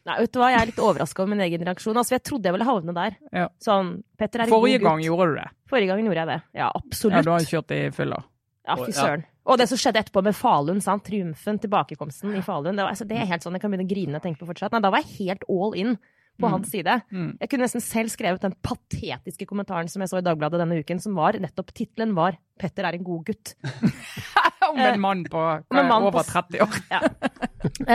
[0.08, 1.98] Nei, vet du hva, jeg er litt overraska over min egen reaksjon.
[2.00, 3.16] Altså, jeg trodde jeg ville havne der.
[3.30, 3.46] Ja.
[3.60, 5.06] Sånn, Petter er en Forrige god gang gutt.
[5.10, 5.48] gjorde du det.
[5.68, 6.38] Forrige gang gjorde jeg det.
[6.56, 6.68] Ja,
[7.12, 8.20] Ja, du har kjørt i fylla.
[8.68, 9.22] Ja, fy søren.
[9.26, 9.34] ja.
[9.48, 11.04] Og det som skjedde etterpå med Falun, sant?
[11.06, 13.92] triumfen, tilbakekomsten i Falun, det, var, altså, det er helt sånn, jeg kan begynne å
[13.94, 14.72] grine og tenke på fortsatt.
[14.74, 15.94] Nei, da var jeg helt all in
[16.38, 16.52] på Mm.
[16.52, 16.94] hans side.
[17.10, 17.30] Mm.
[17.40, 21.00] Jeg kunne nesten selv skrevet den patetiske kommentaren som jeg så i Dagbladet denne uken,
[21.02, 23.54] som var nettopp tittelen var 'Petter er en god gutt'.
[24.68, 26.74] Om en mann på hva, en mann over 30 år.
[26.94, 27.00] ja.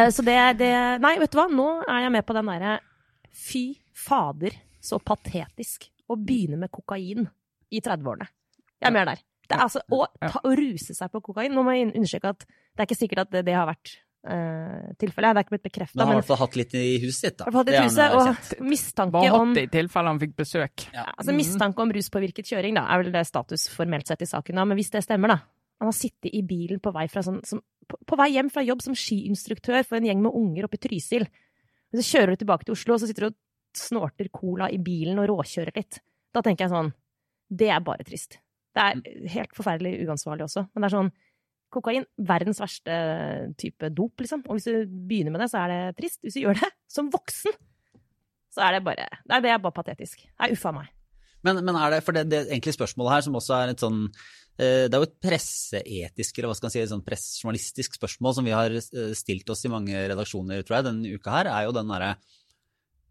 [0.10, 2.80] Så det, det Nei, vet du hva, nå er jeg med på den derre
[3.34, 4.52] Fy fader,
[4.82, 7.28] så patetisk å begynne med kokain
[7.72, 8.28] i 30-årene.
[8.82, 9.22] Jeg er mer der.
[9.48, 11.54] Det er altså å, ta, å ruse seg på kokain.
[11.54, 13.96] Nå må jeg understreke at det er ikke sikkert at det, det har vært
[14.28, 15.34] uh, tilfellet.
[15.34, 15.98] Det er ikke blitt bekrefta.
[15.98, 17.50] Men han har i hvert fall hatt litt i huset sitt, da.
[17.54, 20.86] Hatt er huset, eh, og mistanke Bare om hatt det i tilfelle han fikk besøk.
[20.96, 21.08] Ja.
[21.12, 24.60] Altså Mistanke om ruspåvirket kjøring da, er vel det status formelt sett i saken.
[24.60, 25.40] da, Men hvis det stemmer, da.
[25.82, 27.60] Han har sittet i bilen på vei, fra sånn, som,
[27.90, 30.84] på, på vei hjem fra jobb som skiinstruktør for en gjeng med unger oppe i
[30.86, 31.28] Trysil.
[31.92, 33.40] Og så kjører du tilbake til Oslo, og så sitter du og
[33.76, 36.00] snorter cola i bilen og råkjører litt.
[36.34, 36.94] Da tenker jeg sånn
[37.50, 38.40] Det er bare trist.
[38.74, 40.68] Det er helt forferdelig uansvarlig også.
[40.72, 41.12] Men det er sånn
[41.74, 42.96] Kokain, verdens verste
[43.60, 44.44] type dop, liksom.
[44.48, 46.22] Og hvis du begynner med det, så er det trist.
[46.24, 47.56] Hvis du gjør det som voksen,
[48.54, 50.28] så er det bare Nei, det er bare patetisk.
[50.28, 50.92] Det er uffa meg.
[51.44, 53.98] Men, men er det, for det, det egentlig spørsmålet her, som også er et sånn
[54.08, 58.38] eh, Det er jo et presseetisk, eller hva skal man si, et sånn pressjournalistisk spørsmål
[58.38, 61.68] som vi har eh, stilt oss i mange redaksjoner, tror jeg, denne uka her, er
[61.68, 62.14] jo den derre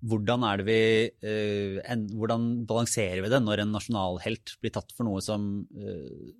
[0.02, 1.78] hvordan eh,
[2.10, 6.32] Hvordan balanserer vi det når en nasjonalhelt blir tatt for noe som, eh,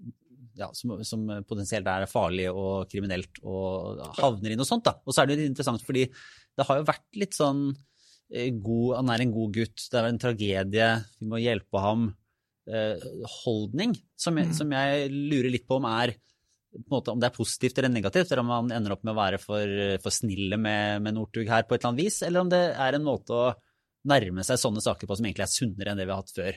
[0.58, 4.84] ja, som, som potensielt er farlig og kriminelt og havner i noe sånt?
[4.84, 4.96] da.
[5.06, 7.62] Og så er det jo interessant fordi det har jo vært litt sånn
[8.32, 12.10] eh, god, Han er en god gutt, det er en tragedie, vi må hjelpe ham.
[12.70, 13.00] eh,
[13.42, 14.54] holdning som jeg, Mm.
[14.54, 16.12] som jeg lurer litt på om er
[16.88, 19.40] måte, om det er positivt eller negativt, eller om man ender opp med å være
[19.42, 22.60] for, for snille med, med Northug her på et eller annet vis, eller om det
[22.78, 23.48] er en måte å
[24.08, 26.56] nærme seg sånne saker på som egentlig er sunnere enn det vi har hatt før.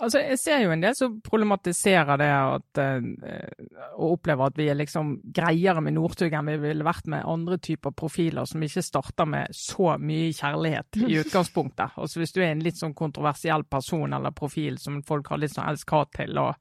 [0.00, 4.68] Altså, Jeg ser jo en del som problematiserer det at, eh, og opplever at vi
[4.72, 8.82] er liksom greiere med Northug enn vi ville vært med andre typer profiler som ikke
[8.82, 11.94] starter med så mye kjærlighet i utgangspunktet.
[12.00, 15.54] Altså Hvis du er en litt sånn kontroversiell person eller profil som folk har litt
[15.54, 16.56] sånn elsk-hat til, og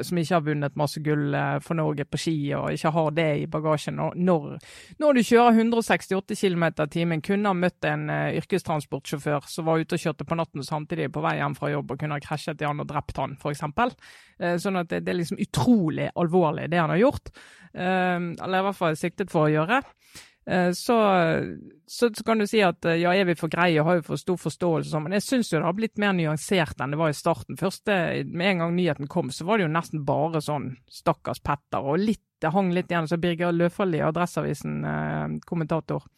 [0.00, 3.28] som ikke har vunnet masse gull eh, for Norge på ski og ikke har det
[3.42, 4.56] i bagasjen når,
[5.02, 9.82] når du kjører 168 km i timen, kunne ha møtt en eh, yrkestransportsjåfør som var
[9.82, 12.62] ute og kjørte på natten samtidig på vei hjem fra jobb og kunne ha krasjet
[12.62, 13.64] i han og drept han, f.eks.
[14.42, 17.32] Uh, sånn at det, det er liksom utrolig alvorlig, det han har gjort.
[17.72, 19.82] Eh, eller i hvert fall siktet for å gjøre.
[20.46, 20.96] Eh, så,
[21.86, 24.38] så, kan du si at eh, ja, er vi for greie har vi for stor
[24.42, 27.10] forståelse, og sånn, men jeg syns jo det har blitt mer nyansert enn det var
[27.12, 27.58] i starten.
[27.60, 27.92] Første,
[28.26, 32.02] Med en gang nyheten kom, så var det jo nesten bare sånn 'stakkars Petter', og
[32.02, 33.06] litt, det hang litt igjen.
[33.06, 36.08] Så Birger Løfaldli, Adresseavisen-kommentator, eh,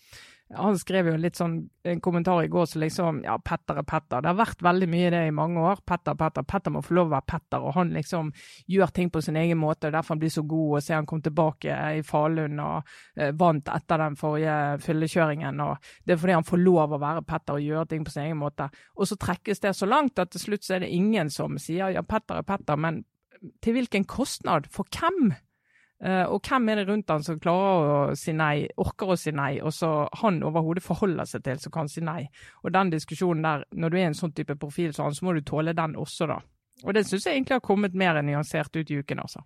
[0.53, 1.55] han skrev jo litt sånn
[1.89, 4.21] en kommentar i går som liksom Ja, Petter er Petter.
[4.21, 5.81] Det har vært veldig mye det i mange år.
[5.89, 6.45] Petter, Petter.
[6.45, 8.31] Petter må få lov å være Petter, og han liksom
[8.71, 9.91] gjør ting på sin egen måte.
[9.91, 10.77] Derfor han blir så god.
[10.77, 15.65] Og se han kom tilbake i Falun og eh, vant etter den forrige fyllekjøringen.
[15.65, 18.27] og Det er fordi han får lov å være Petter og gjøre ting på sin
[18.29, 18.69] egen måte.
[18.99, 21.97] Og så trekkes det så langt at til slutt så er det ingen som sier
[21.97, 23.03] ja, Petter er Petter, men
[23.65, 24.69] til hvilken kostnad?
[24.73, 25.35] For hvem?
[26.03, 29.33] Eh, og hvem er det rundt han som klarer å si nei, orker å si
[29.33, 32.25] nei, og så han overhodet forholder seg til som kan si nei.
[32.65, 35.37] Og den diskusjonen der, når du er en sånn type profil som han, så må
[35.37, 36.41] du tåle den også, da.
[36.85, 39.45] Og det syns jeg egentlig har kommet mer nyansert ut i uken, altså.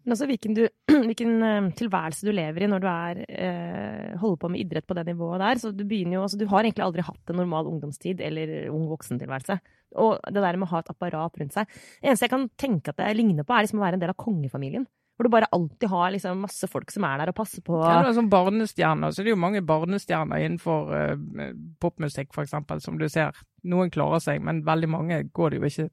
[0.00, 0.62] Men altså hvilken, du,
[1.10, 4.96] hvilken eh, tilværelse du lever i når du er, eh, holder på med idrett på
[4.96, 5.60] det nivået der.
[5.60, 8.86] Så du begynner jo, altså du har egentlig aldri hatt en normal ungdomstid eller ung
[8.88, 9.58] voksentilværelse.
[10.00, 11.68] Og det der med å ha et apparat rundt seg.
[12.00, 14.14] Det eneste jeg kan tenke at det ligner på, er liksom å være en del
[14.14, 14.88] av kongefamilien.
[15.20, 17.76] Hvor du bare alltid har liksom masse folk som er der og passer på.
[17.76, 21.50] Ja, det er sånn barnestjerner, så det er jo mange barnestjerner innenfor uh,
[21.84, 23.36] popmusikk, f.eks., som du ser.
[23.68, 25.86] Noen klarer seg, men veldig mange går det jo ikke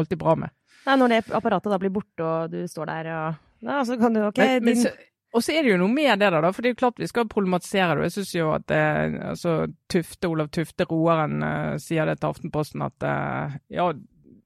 [0.00, 0.56] alltid bra med.
[0.86, 4.16] Nei, når det apparatet da blir borte, og du står der og ja, så kan
[4.16, 4.86] du ok, Men, men din,
[5.30, 6.50] og så er det jo noe med det der, da.
[6.50, 8.08] For det er jo klart vi skal problematisere det.
[8.08, 9.52] Jeg syns jo at eh, altså,
[9.90, 13.86] Tufte, Olav Tufte, roeren, eh, sier det til Aftenposten at eh, ja,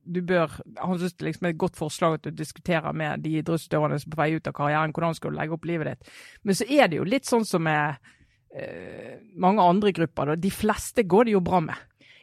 [0.06, 3.38] du bør Han syns det liksom er et godt forslag at du diskuterer med de
[3.40, 6.12] idrettsutøverne som er på vei ut av karrieren, hvordan skal du legge opp livet ditt.
[6.44, 7.96] Men så er det jo litt sånn som med
[8.54, 10.32] eh, mange andre grupper.
[10.34, 10.36] Da.
[10.36, 11.74] De fleste går det jo bra med.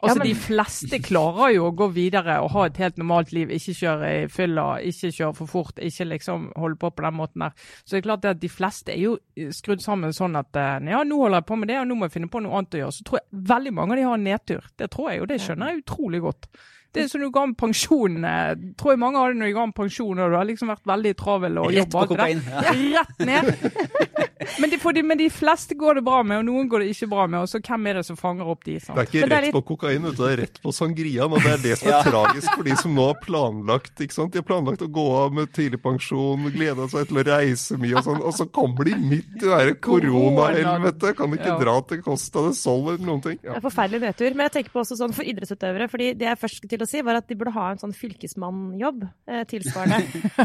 [0.02, 3.48] Altså, men- De fleste klarer jo å gå videre og ha et helt normalt liv.
[3.54, 7.38] Ikke kjøre i fylla, ikke kjøre for fort, ikke liksom holde på på den måten
[7.44, 7.52] der.
[7.84, 9.16] Så det er klart at de fleste er jo
[9.54, 12.08] skrudd sammen sånn at eh, ja, nå holder jeg på med det, og nå må
[12.08, 12.92] jeg finne på noe annet å gjøre.
[12.98, 14.62] Så tror jeg veldig mange av de har en nedtur.
[14.76, 16.48] Det tror jeg, jo, det skjønner jeg utrolig godt.
[16.92, 18.24] Det er som du ga med pensjon.
[18.24, 20.68] eh, tror jeg mange har det når de ga med pensjon, og du har liksom
[20.68, 22.42] vært veldig travel og Rett jobb på det kokain.
[22.52, 23.02] Ja.
[23.02, 23.52] Rett ned.
[24.60, 26.88] Men de, for de, men de fleste går det bra med, og noen går det
[26.92, 27.44] ikke bra med.
[27.44, 28.74] Og så hvem er det som fanger opp de?
[28.82, 28.98] sant?
[28.98, 31.30] Det er ikke rett er rett litt- på kokain, det er rett på sangriaen.
[31.32, 32.00] Og det er det som er Ja.
[32.02, 34.32] tragisk for de som nå har planlagt ikke sant?
[34.34, 38.04] De har planlagt å gå av med tidligpensjon, gleda seg til å reise mye og
[38.04, 41.14] sånn, og så kommer de midt i det der koronahelvete.
[41.16, 41.58] Kan ikke Ja.
[41.62, 43.38] dra til Costa del Sol eller noen ting.
[43.42, 43.54] Det Ja.
[43.56, 44.34] er forferdelig nedtur.
[44.34, 45.88] Men jeg tenker på også sånn for idrettsutøvere.
[45.88, 47.94] fordi det er først skulle til å si, var at de burde ha en sånn
[47.96, 50.00] fylkesmannjobb eh, tilsvarende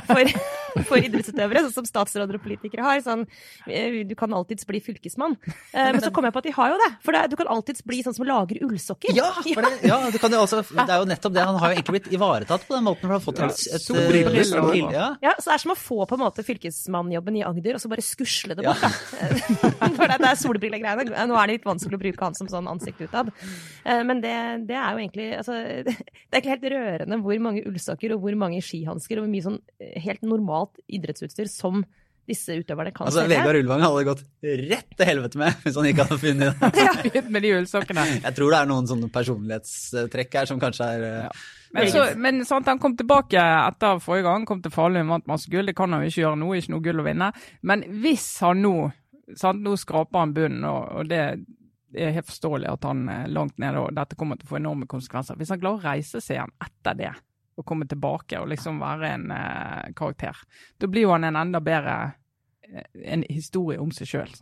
[0.08, 0.32] for,
[0.89, 3.02] for idrettsutøvere, sånn som statsråder og politikere har.
[3.06, 3.26] Sånn,
[3.65, 5.38] eh, du kan alltids bli fylkesmann.
[5.47, 6.89] Eh, men så kom jeg på at de har jo det.
[7.06, 9.15] For det, du kan alltids bli sånn som lager ullsokker.
[9.17, 11.45] Ja, for det, ja det, kan jo også, det er jo nettopp det.
[11.50, 13.06] Han har jo egentlig blitt ivaretatt på den måten.
[13.08, 15.10] For han har fått et, et, et, eller et ja.
[15.23, 17.91] Ja, så det er som å få på en måte fylkesmannjobben i Agder, og så
[17.91, 18.91] bare skusle det bort, da.
[19.97, 21.28] For det, det er solbrillegreiene.
[21.30, 23.32] Nå er det litt vanskelig å bruke han som sånn ansikt utad.
[23.84, 24.36] Eh, Men det,
[24.69, 25.58] det er jo egentlig altså,
[26.28, 29.46] Det er ikke helt rørende hvor mange ullsokker og hvor mange skihansker og hvor mye
[29.46, 31.86] sånn eh, helt normalt idrettsutstyr som
[32.28, 33.38] disse utøverne kan Altså, selge.
[33.40, 36.66] Vegard Ulvang hadde gått rett til helvete med hvis han ikke hadde funnet
[37.16, 37.22] det.
[37.32, 38.04] med de ullsokkene.
[38.18, 41.32] Jeg tror det er noen sånne personlighetstrekk her som kanskje er ja.
[41.76, 45.52] Men, så, men sant, han kom tilbake etter forrige gang, kom til Falun, vant masse
[45.52, 45.68] gull.
[45.68, 47.28] Det kan han jo ikke gjøre nå, ikke noe gull å vinne.
[47.68, 48.76] Men hvis han nå
[49.36, 51.22] sant, Nå skraper han bunnen, og, og det
[51.93, 54.88] er helt forståelig at han er langt nede, og dette kommer til å få enorme
[54.89, 55.38] konsekvenser.
[55.39, 57.13] Hvis han klarer å reise seg igjen etter det,
[57.58, 60.38] og komme tilbake og liksom være en eh, karakter,
[60.78, 61.95] da blir jo han en enda bedre
[62.67, 64.36] eh, en historie om seg sjøl.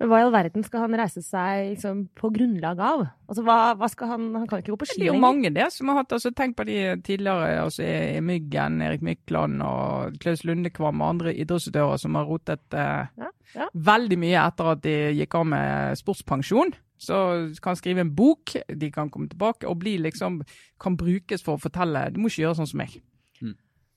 [0.00, 3.02] Men hva i all verden skal han reise seg liksom, på grunnlag av?
[3.28, 5.66] Altså, hva, hva skal han Han kan ikke gå på Det er jo mange det
[5.74, 7.84] som har hatt altså Tenk på de tidligere, altså
[8.24, 13.28] Myggen, Erik Mykland og Klaus Lundekvam og andre idrettsutøvere som har rotet eh, Ja,
[13.58, 13.68] ja.
[13.74, 16.72] veldig mye etter at de gikk av med sportspensjon.
[17.00, 17.18] Så
[17.64, 20.40] kan skrive en bok, de kan komme tilbake og bli liksom
[20.80, 22.98] kan brukes for å fortelle Du må ikke gjøre sånn som meg.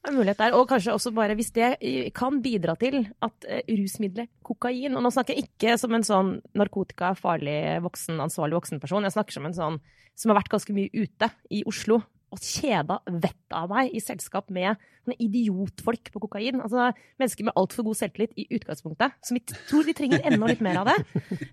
[0.03, 0.55] En mulighet der.
[0.57, 1.69] Og kanskje også bare hvis det
[2.17, 6.33] kan bidra til at eh, rusmiddelet kokain Og nå snakker jeg ikke som en sånn
[6.59, 9.07] narkotika, farlig, voksen, ansvarlig voksenperson.
[9.07, 9.79] Jeg snakker som en sånn
[10.19, 14.49] som har vært ganske mye ute i Oslo og kjeda vettet av meg i selskap
[14.53, 14.79] med
[15.21, 16.61] idiotfolk på kokain.
[16.63, 16.89] Altså
[17.21, 20.81] mennesker med altfor god selvtillit i utgangspunktet, som vi tror de trenger enda litt mer
[20.81, 20.97] av det.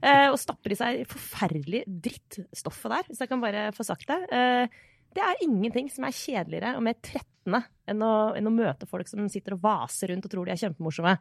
[0.00, 4.16] Eh, og stapper i seg forferdelig drittstoffet der, hvis jeg kan bare få sagt det.
[4.32, 4.80] Eh,
[5.16, 9.08] det er ingenting som er kjedeligere og mer trettende enn å, enn å møte folk
[9.10, 11.16] som sitter og vaser rundt og tror de er kjempemorsomme,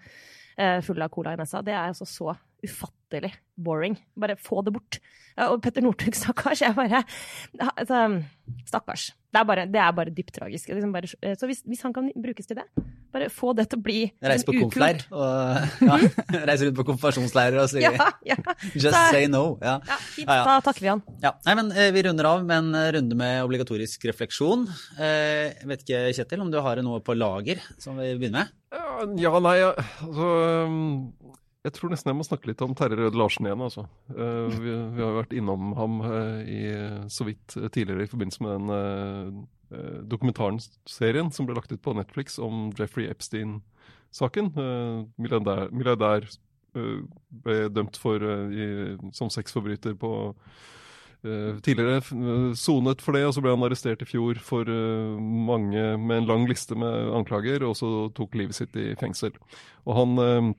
[0.59, 1.63] eh, fulle av cola i nesa.
[1.65, 2.35] Det er altså så
[2.66, 3.95] ufattelig boring.
[4.20, 4.99] Bare få det bort.
[5.39, 6.62] Og Petter Northug, stakkars.
[6.66, 7.03] Jeg bare
[7.78, 8.24] altså,
[8.68, 9.12] Stakkars.
[9.30, 10.72] Det er bare, det er bare dypt tragisk.
[10.74, 12.64] Liksom bare, eh, så hvis, hvis han kan brukes til det,
[13.14, 15.97] bare få det til å bli Reise på en konfleir og ja,
[16.49, 17.91] reise rundt på konfirmasjonsleirer og si Ja,
[18.26, 18.38] ja.
[18.74, 19.43] just Så- say no.
[19.62, 19.76] Ja.
[19.86, 20.26] ja, fint.
[20.30, 20.43] Ja, ja.
[20.49, 21.03] Da takker vi han.
[21.24, 24.66] Ja, nei, men eh, Vi runder av med en eh, runde med obligatorisk refleksjon.
[24.97, 28.55] Eh, Jeg vet ikke, Kjetil, om du har noe på lager som vi begynner med?
[28.74, 29.72] Ja, Ja, nei, ja,
[30.05, 30.28] altså
[31.68, 33.84] Jeg tror nesten jeg må snakke litt om Terje Røde Larsen igjen, altså.
[34.14, 36.62] Uh, vi, vi har jo vært innom ham uh, i,
[37.12, 39.41] så vidt eh, tidligere i forbindelse med den
[39.76, 44.53] uh, dokumentaren-serien som ble lagt ut på Netflix om Jeffrey Epstein-saken.
[45.20, 46.30] Milliardær milliardær
[46.74, 48.66] ble dømt for i,
[49.14, 50.12] som sexforbryter på
[51.66, 54.70] tidligere sonet for det, og så ble han arrestert i fjor for
[55.20, 59.36] mange med en lang liste med anklager, og så tok livet sitt i fengsel.
[59.86, 60.53] Og han,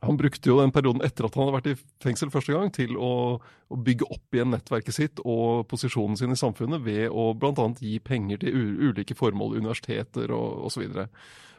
[0.00, 2.96] han brukte jo den perioden etter at han hadde vært i fengsel første gang, til
[2.96, 7.66] å, å bygge opp igjen nettverket sitt og posisjonen sin i samfunnet ved å bl.a.
[7.76, 8.56] gi penger til
[8.88, 10.86] ulike formål, universiteter og osv.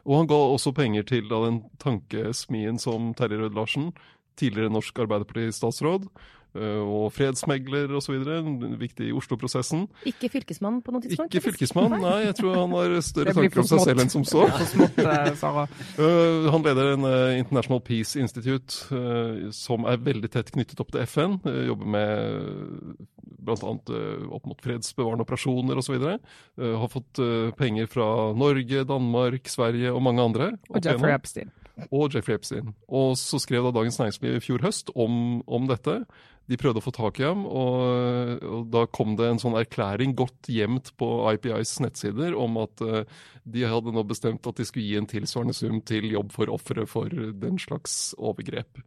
[0.10, 3.92] Og han ga også penger til da, den tankesmien som Terje Rød Larsen,
[4.42, 6.10] tidligere norsk Arbeiderparti-statsråd,
[6.56, 8.18] og fredsmegler osv.,
[8.80, 9.86] viktig i Oslo-prosessen.
[10.10, 11.32] Ikke fylkesmann på noe tidspunkt?
[11.32, 14.43] Ikke fylkesmann, nei, jeg tror han har større tanker om seg selv enn som så.
[14.58, 15.66] For smått, eh, Sara.
[16.02, 17.08] Øh, han leder en
[17.39, 18.99] International Peace Institute
[19.56, 21.39] som er veldig tett knyttet opp til FN.
[21.70, 23.08] jobber med
[23.41, 23.72] bl.a.
[24.36, 25.97] Opp mot fredsbevarende operasjoner osv.
[26.60, 27.22] Har fått
[27.58, 30.52] penger fra Norge, Danmark, Sverige og mange andre.
[30.70, 31.16] Og Jeffrey.
[31.16, 31.52] Epstein.
[31.89, 32.74] Og Jeffrey Epstein.
[32.88, 36.02] Og så skrev da Dagens Næringsliv i fjor høst om, om dette.
[36.52, 40.12] De prøvde å få tak i ham, og, og da kom det en sånn erklæring
[40.20, 43.06] godt gjemt på IPIs nettsider om at uh,
[43.47, 46.84] de hadde nå bestemt at de skulle gi en tilsvarende sum til jobb for ofre
[46.89, 48.82] for den slags overgrep.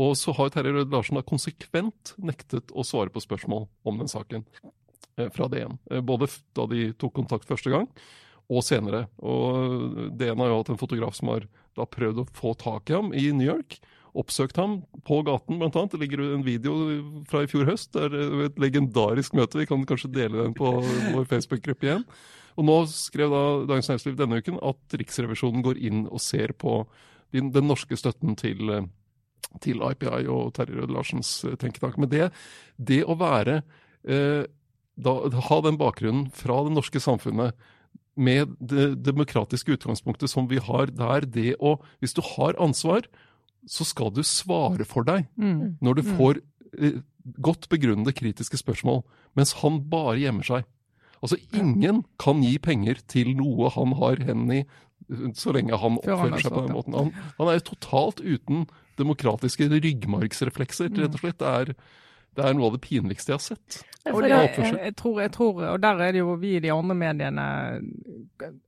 [0.00, 4.12] Og så har Terje Rød Larsen da konsekvent nektet å svare på spørsmål om den
[4.12, 5.78] saken uh, fra DN.
[5.88, 6.28] Uh, Både
[6.58, 7.88] da de tok kontakt første gang,
[8.50, 9.06] og senere.
[9.24, 11.48] Og DN har jo hatt en fotograf som har
[11.78, 13.78] da prøvd å få tak i ham i New York.
[14.18, 15.94] Oppsøkt ham på gaten, blant annet.
[15.94, 16.74] Det ligger en video
[17.30, 17.92] fra i fjor høst.
[17.94, 19.60] Det er et legendarisk møte.
[19.60, 22.06] Vi kan kanskje dele den på vår Facebook-gruppe igjen.
[22.58, 26.82] Og nå skrev da Dagens Næringsliv denne uken at Riksrevisjonen går inn og ser på
[27.34, 28.88] den, den norske støtten til, eh,
[29.62, 31.98] til IPI og Terje Rød Larsens eh, tenketank.
[32.00, 32.30] Men det,
[32.76, 33.60] det å være
[34.04, 34.42] eh,
[35.00, 35.14] da,
[35.48, 37.54] Ha den bakgrunnen fra det norske samfunnet
[38.20, 43.06] med det demokratiske utgangspunktet som vi har der, det å Hvis du har ansvar,
[43.68, 45.76] så skal du svare for deg Mm.
[45.80, 46.40] når du får
[46.78, 47.00] eh,
[47.40, 49.02] godt begrunnede kritiske spørsmål,
[49.36, 50.64] mens han bare gjemmer seg.
[51.22, 54.64] Altså, ingen kan gi penger til noe han har hendene i,
[55.12, 56.94] eh, så lenge han Før han oppfører er seg på den måten.
[56.96, 61.38] Han, han er jo totalt uten demokratiske ryggmargsreflekser, rett og slett.
[61.40, 61.74] Det er,
[62.36, 63.82] det er noe av det pinligste jeg har sett.
[64.00, 66.94] Det, jeg, jeg, tror, jeg tror, og der er det jo vi i de andre
[66.96, 67.44] mediene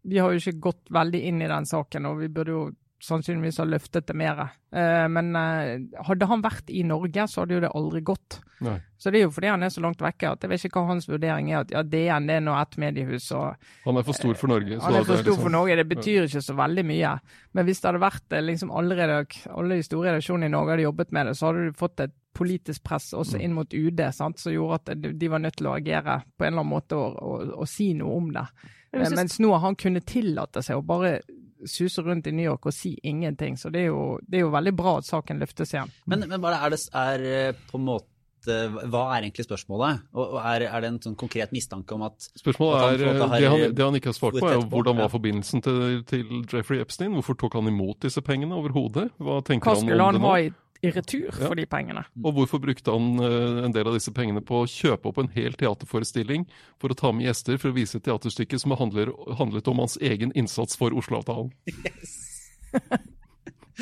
[0.05, 2.64] Vi har jo ikke gått veldig inn i den saken, og vi burde jo
[3.03, 4.39] sannsynligvis ha løftet det mer.
[4.73, 8.37] Eh, men eh, hadde han vært i Norge, så hadde jo det aldri gått.
[8.63, 8.77] Nei.
[8.97, 10.93] Så det er jo fordi han er så langt vekke at jeg vet ikke hva
[10.93, 11.65] hans vurdering er.
[11.65, 13.57] At ja, DN det er nå ett mediehus, og
[13.89, 14.79] Han er for stor for Norge.
[14.79, 15.77] så han er for stor liksom- for Norge.
[15.83, 17.13] Det betyr ikke så veldig mye.
[17.53, 20.87] Men hvis det hadde vært eh, liksom allerede, alle de store redaksjonene i Norge hadde
[20.87, 24.39] jobbet med det, så hadde du fått et politisk press også inn mot UD sant?
[24.39, 26.93] som gjorde at de- de var nødt til å agere på en eller annen måte
[26.97, 28.47] og, og, og si noe om det.
[28.95, 31.21] Eh, Mens nå har han kunnet tillate seg å bare
[31.69, 33.57] suse rundt i New York og si ingenting.
[33.61, 35.91] Så det er jo, det er jo veldig bra at saken løftes igjen.
[36.07, 38.09] Men, men bare er det er eh, på en måte
[38.43, 40.01] Hva er egentlig spørsmålet?
[40.19, 43.29] Og er, er det en sånn konkret mistanke om at Spørsmålet At er, at han
[43.31, 46.03] har- det, han, det han ikke har svart på, er jo hvordan var forbindelsen til,
[46.11, 47.13] til Jeffrey Epstein?
[47.15, 49.13] Hvorfor tok han imot disse pengene overhodet?
[49.23, 50.27] Hva tenker Hva han om han det nå?
[50.33, 50.51] ha i,
[50.83, 51.47] i retur Ja.
[51.49, 52.03] for de pengene.
[52.24, 55.28] Og hvorfor brukte han eh, en del av disse pengene på å kjøpe opp en
[55.35, 56.47] hel teaterforestilling
[56.83, 59.97] for å ta med gjester for å vise et teaterstykke som handler, handlet om hans
[60.03, 61.53] egen innsats for Oslo-avtalen?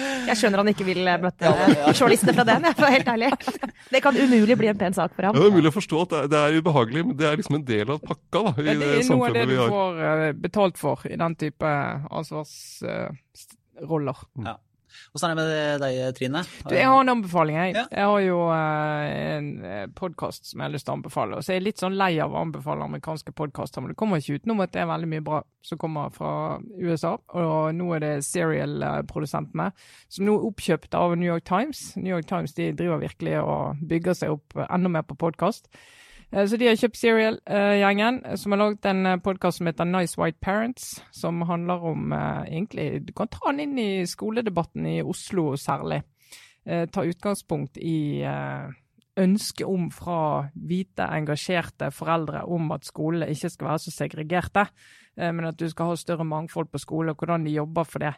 [0.00, 2.16] Jeg skjønner han ikke vil eh, møte Ja, ja, ja.
[2.30, 3.30] fra den, jeg, for helt ærlig.
[3.90, 5.36] Det kan umulig bli en pen sak for Ja, ham.
[5.36, 7.56] det er umulig å forstå at det er, det er ubehagelig, men det er liksom
[7.58, 9.90] en del av pakka da, i det, det det er noe av det du får
[10.06, 11.68] eh, betalt for i den type
[12.20, 14.18] ansvarsroller.
[15.14, 16.42] Åssen er det med deg, Trine?
[16.68, 17.56] Du, jeg har en anbefaling.
[17.56, 17.84] Jeg, Ja.
[17.90, 21.36] jeg har jo eh, en podkast som jeg har lyst til å anbefale.
[21.38, 24.20] Og så er jeg litt sånn lei av å anbefale amerikanske podkaster, men det kommer
[24.22, 26.32] ikke utenom at det er veldig mye bra som kommer fra
[26.80, 27.16] USA.
[27.36, 29.70] Og nå er det Serial-produsentene
[30.08, 31.94] som nå er oppkjøpt av New York Times.
[31.96, 35.68] New York Times de driver virkelig og bygger seg opp enda mer på podkast.
[36.32, 40.38] Eh, Så de har kjøpt Serial-gjengen, som har laget en podkast som heter Nice White
[40.40, 45.56] Parents, som handler om eh, egentlig Du kan ta den inn i skoledebatten i Oslo
[45.56, 46.02] særlig.
[46.66, 48.70] Eh, Ta utgangspunkt i eh,
[49.20, 54.68] ønsket om fra hvite, engasjerte foreldre om at skolene ikke skal være så segregerte,
[55.16, 57.98] eh, men at du skal ha større mangfold på skole, og hvordan de jobber for
[57.98, 58.14] det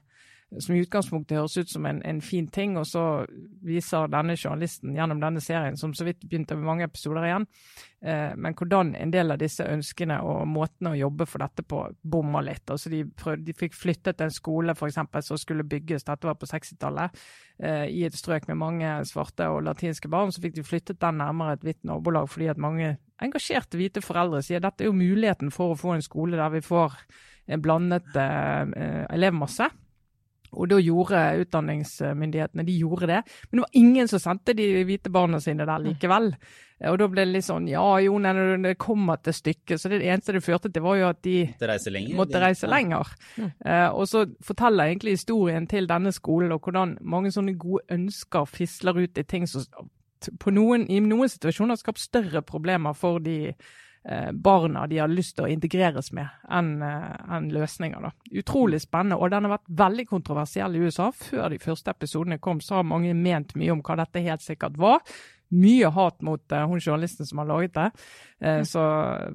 [0.60, 3.24] som i utgangspunktet høres ut som en, en fin ting, og så
[3.64, 7.46] viser denne journalisten gjennom denne serien, som så vidt begynte med mange episoder igjen,
[8.04, 11.84] eh, men hvordan en del av disse ønskene og måtene å jobbe for dette på
[12.02, 12.64] bommer litt.
[12.68, 16.50] Altså de, prøvde, de fikk flyttet en skole eksempel, som skulle bygges, dette var på
[16.50, 17.22] 60-tallet,
[17.62, 21.20] eh, i et strøk med mange svarte og latinske barn, så fikk de flyttet den
[21.22, 25.52] nærmere et hvitt nabolag fordi at mange engasjerte hvite foreldre sier dette er jo muligheten
[25.54, 26.96] for å få en skole der vi får
[27.52, 29.68] en blandet eh, eh, elevmasse.
[30.52, 33.22] Og da gjorde utdanningsmyndighetene de gjorde det.
[33.50, 36.34] Men det var ingen som sendte de hvite barna sine der likevel.
[36.90, 39.78] Og da ble det litt sånn ja jo, nei, når det kommer til stykket.
[39.78, 42.16] Så det eneste det førte til, var jo at de Måtte reise lenger?
[42.18, 42.72] måtte de- reise ja.
[42.74, 43.12] lenger.
[43.38, 48.44] Eh, og så forteller egentlig historien til denne skolen og hvordan mange sånne gode ønsker
[48.50, 49.62] fisler ut i ting som
[50.38, 53.54] på noen, i noen situasjoner har skapt større problemer for de
[54.34, 58.02] barna de har lyst til å integreres med, enn en løsninger.
[58.02, 58.10] da.
[58.40, 61.10] Utrolig spennende, og den har vært veldig kontroversiell i USA.
[61.14, 64.76] Før de første episodene kom, så har mange ment mye om hva dette helt sikkert
[64.76, 65.04] var.
[65.52, 67.90] Mye hat mot uh, hun journalisten som har laget det,
[68.42, 68.80] Uh, så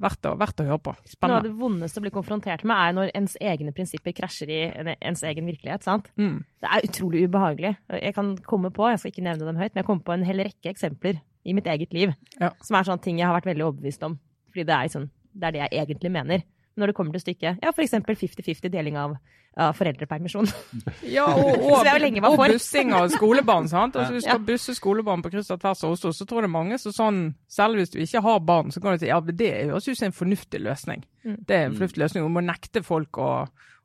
[0.02, 0.92] verdt å, verdt å høre på.
[1.24, 4.58] Noe av det vondeste å bli konfrontert med, er når ens egne prinsipper krasjer i
[5.00, 5.86] ens egen virkelighet.
[5.86, 6.10] sant?
[6.20, 6.42] Mm.
[6.60, 7.70] Det er utrolig ubehagelig.
[8.02, 10.26] Jeg kan komme på, jeg skal ikke nevne dem høyt, men jeg kommer på en
[10.28, 12.50] hel rekke eksempler i mitt eget liv Ja.
[12.60, 14.18] som er sånne ting jeg har vært veldig overbevist om.
[14.58, 16.40] Fordi det er, sånn, det er det jeg egentlig mener.
[16.78, 19.12] Når det kommer til stykket, ja, eksempel 50-50 deling av,
[19.54, 20.48] av foreldrepermisjon.
[21.16, 21.86] Ja, og, og,
[22.26, 23.68] og bussing av skolebarn.
[23.70, 23.94] sant?
[23.94, 26.50] Altså, Hvis du skal busse skolebarn på kryss og tvers av Oslo, så tror det
[26.50, 29.52] mange som sånn, selv hvis du ikke har barn, så kan du si ja, det
[29.70, 31.06] høres ut som en fornuftig løsning.
[31.22, 31.38] Mm.
[31.46, 32.26] Det er en fornuftig løsning.
[32.26, 33.30] Du må nekte folk å,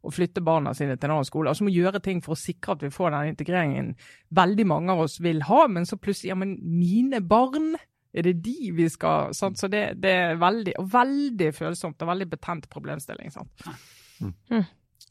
[0.02, 1.54] å flytte barna sine til en annen skole.
[1.54, 3.94] Altså må gjøre ting for å sikre at vi får den integreringen
[4.34, 7.76] veldig mange av oss vil ha, men så plutselig ja, men mine barn
[8.14, 9.58] er det de vi skal sant?
[9.58, 13.32] Så det, det er veldig, og veldig følsomt og veldig betent problemstilling.
[13.34, 13.50] sant?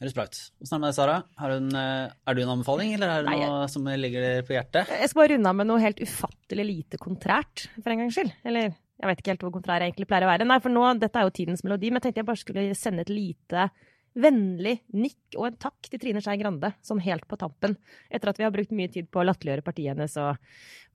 [0.00, 0.38] Høres bra ut.
[0.64, 1.16] Åssen er det med deg, Sara?
[1.52, 4.46] En, eh, er du en anbefaling, eller er det Nei, jeg- noe som ligger deg
[4.48, 4.88] på hjertet?
[4.88, 8.32] Jeg skal bare runde av med noe helt ufattelig lite kontrært, for en gangs skyld.
[8.44, 10.46] Eller jeg vet ikke helt hvor kontrær jeg egentlig pleier å være.
[10.46, 13.00] Nei, for nå, dette er jo tidens melodi, men jeg tenkte jeg bare skulle sende
[13.00, 13.70] et lite
[14.18, 17.76] vennlig nikk og en takk til Trine Skei Grande, sånn helt på tampen.
[18.12, 20.40] Etter at vi har brukt mye tid på å latterliggjøre partiet hennes og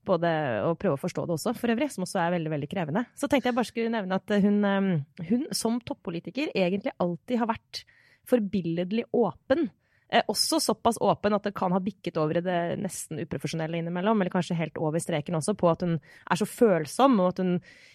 [0.08, 0.30] både
[0.64, 3.04] å prøve å forstå det også, for øvrig, som også er veldig, veldig krevende.
[3.18, 7.50] Så tenkte jeg bare skulle nevne at hun, eh, hun som toppolitiker egentlig alltid har
[7.50, 7.82] vært
[8.28, 9.68] forbilledlig åpen.
[10.08, 14.22] Eh, også såpass åpen at det kan ha bikket over i det nesten uprofesjonelle innimellom,
[14.22, 17.50] eller kanskje helt over streken også, på at hun er så følsom, og at hun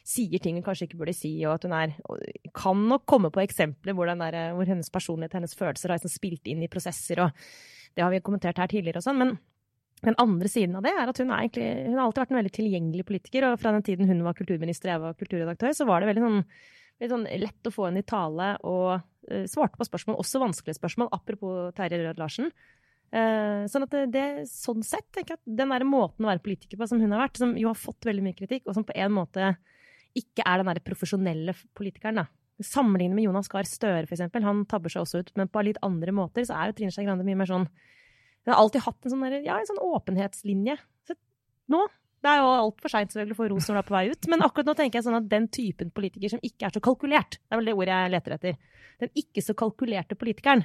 [0.05, 1.95] sier ting hun kanskje ikke burde si, og at hun er
[2.53, 6.14] Kan nok komme på eksempler hvor, der, eh, hvor hennes personlighet, hennes følelser har liksom
[6.14, 7.32] spilt inn i prosesser, og
[7.97, 9.34] det har vi kommentert her tidligere og sånn, men
[10.03, 12.39] den andre siden av det er at hun, er egentlig, hun har alltid vært en
[12.41, 15.88] veldig tilgjengelig politiker, og fra den tiden hun var kulturminister og jeg var kulturredaktør, så
[15.89, 16.39] var det veldig sånn,
[16.99, 19.01] veldig sånn lett å få henne i tale og
[19.49, 22.49] svarte på spørsmål, også vanskelige spørsmål, apropos Terje Rød Larsen.
[23.13, 26.80] Eh, sånn at det sånn sett, tenker jeg at den der måten å være politiker
[26.80, 28.95] på som hun har vært, som jo har fått veldig mye kritikk, og som på
[28.97, 29.51] en måte
[30.17, 32.26] ikke er den der profesjonelle politikeren, da.
[32.63, 34.45] Sammenlignet med Jonas Gahr Støre, for eksempel.
[34.45, 37.05] Han tabber seg også ut, men på litt andre måter så er jo Trine Skei
[37.05, 37.65] Grande mye mer sånn
[38.43, 40.76] Hun har alltid hatt en sånn, der, ja, en sånn åpenhetslinje.
[41.07, 41.15] Så
[41.71, 41.80] nå
[42.24, 44.45] det er jo altfor seint selvfølgelig få ros når du er på vei ut, men
[44.45, 47.55] akkurat nå tenker jeg sånn at den typen politiker som ikke er så kalkulert, det
[47.55, 48.59] er vel det ordet jeg leter etter,
[49.03, 50.63] den ikke så kalkulerte politikeren,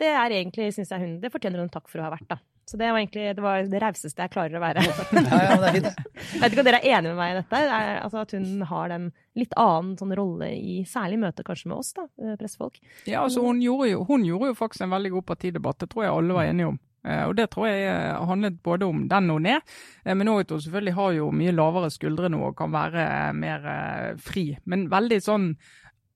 [0.00, 2.38] det er egentlig, syns jeg hun Det fortjener hun takk for å ha vært, da.
[2.70, 4.84] Så det var egentlig det, var det rauseste jeg klarer å være.
[5.30, 5.88] Ja, ja, det er fint.
[5.90, 7.60] Jeg vet ikke om dere er enige med meg i dette?
[7.66, 9.08] Det er, altså at hun har den
[9.40, 12.78] litt annen sånn rolle i særlig møte kanskje med oss, da, eh, pressefolk.
[13.10, 16.06] Ja, altså hun gjorde, jo, hun gjorde jo faktisk en veldig god partidebatt, det tror
[16.06, 16.78] jeg alle var enige om.
[17.06, 19.64] Eh, og det tror jeg eh, handlet både om den og ned,
[20.04, 23.04] eh, men òg at hun selvfølgelig har jo mye lavere skuldre nå og kan være
[23.36, 23.68] mer
[24.20, 24.50] fri.
[24.68, 25.52] Men veldig sånn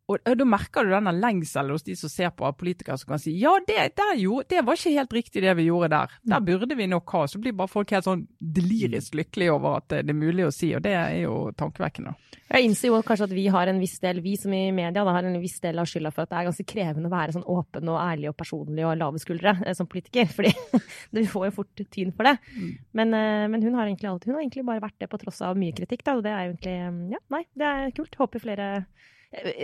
[0.09, 3.22] og og Da merker du denne lengselen hos de som ser på politikere som kan
[3.22, 3.88] si ja, det,
[4.20, 6.12] jo, det var ikke helt riktig det vi gjorde der.
[6.28, 7.24] Der burde vi nok ha.
[7.28, 10.74] Så blir bare folk helt sånn delirisk lykkelige over at det er mulig å si,
[10.76, 12.12] og det er jo tankevekkende.
[12.55, 15.14] Jeg innser jo kanskje at vi har en viss del, vi som i media da,
[15.16, 17.46] har en viss del av skylda for at det er ganske krevende å være sånn
[17.55, 20.28] åpen og ærlig og personlig og lave skuldre eh, som politiker.
[20.36, 20.52] Fordi
[21.16, 22.36] du får jo fort tyn for det.
[22.92, 25.59] Men, eh, men hun har alltid, hun har egentlig bare vært det på tross av
[25.59, 26.18] mye kritikk, da.
[26.20, 28.20] Og det er jo egentlig Ja, nei, det er kult.
[28.20, 29.11] Håper flere eh,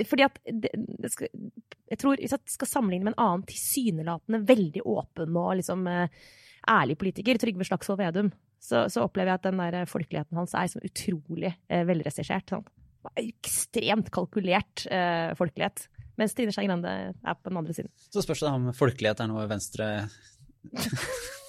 [0.08, 0.70] fordi at det,
[1.90, 6.20] Jeg tror hvis jeg skal sammenligne med en annen tilsynelatende veldig åpen og liksom eh,
[6.70, 10.68] ærlig politiker, Trygve Slagsvold Vedum, så, så opplever jeg at den der folkeligheten hans er
[10.70, 12.52] som utrolig eh, velregissert.
[12.52, 12.66] Sånn.
[13.16, 15.86] Ekstremt kalkulert eh, folkelighet.
[16.20, 17.92] Mens Trine Skei Grande er på den andre siden.
[18.12, 19.92] Så spørs det om folkelighet er noe Venstre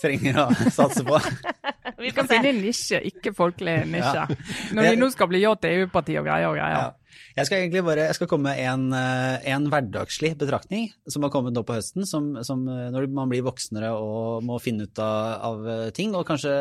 [0.02, 1.20] trenger å satse på.
[2.02, 4.26] Vi kan finne en nisje, ikke folkelig nisje.
[4.74, 6.78] Når vi nå skal bli ja til EU-parti og greier og greier.
[6.80, 7.22] Ja.
[7.38, 11.32] Jeg skal egentlig bare jeg skal komme med en, eh, en hverdagslig betraktning som har
[11.34, 15.04] kommet nå på høsten, som, som eh, når man blir voksnere og må finne ut
[15.04, 16.56] av, av eh, ting, og kanskje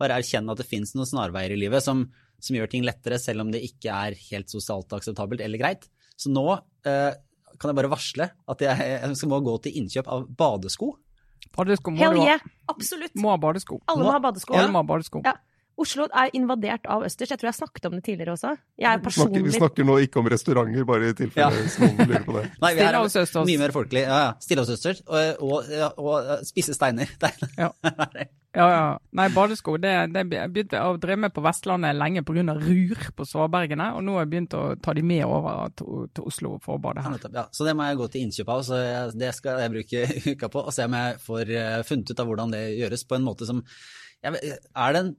[0.00, 2.06] bare erkjenne at det finnes noen snarveier i livet som,
[2.42, 5.86] som gjør ting lettere, selv om det ikke er helt sosialt akseptabelt eller greit.
[6.16, 6.46] Så nå
[6.88, 7.12] eh,
[7.56, 10.94] kan jeg bare varsle at jeg, jeg skal må gå til innkjøp av badesko.
[11.54, 12.40] Badesko må Hell yeah!
[12.68, 13.14] Absolutt.
[13.14, 13.80] Må ha badesko.
[13.86, 14.54] Alle må ha badesko.
[14.56, 15.22] Alle må ha badesko.
[15.24, 15.36] Ja.
[15.76, 17.28] Oslo er invadert av østers.
[17.34, 18.54] Jeg tror jeg har snakket om det tidligere også.
[18.80, 21.66] Jeg er Vi snakker, vi snakker nå ikke om restauranter, bare i tilfelle Ja.
[21.84, 22.44] noen lurer på det.
[22.62, 23.46] Nei, vi Stille er oss, Østers.
[23.50, 24.02] mye mer folkelig.
[24.06, 24.30] Ja, ja.
[24.40, 27.12] Stille oss, østers Og, og, ja, og spise steiner.
[27.60, 27.70] Ja.
[28.56, 28.84] Ja, ja.
[29.12, 32.54] Nei, badesko det, det begynte å drive med på Vestlandet lenge pga.
[32.56, 36.24] rur på svabergene, og nå har jeg begynt å ta de med over til, til
[36.24, 37.18] Oslo for å bade her.
[37.36, 37.44] ja.
[37.52, 40.48] Så det må jeg gå til innkjøp av, så jeg, det skal jeg bruke uka
[40.48, 40.64] på.
[40.64, 43.44] Og se om jeg får eh, funnet ut av hvordan det gjøres på en måte
[43.52, 43.60] som
[44.24, 45.12] jeg, Er det en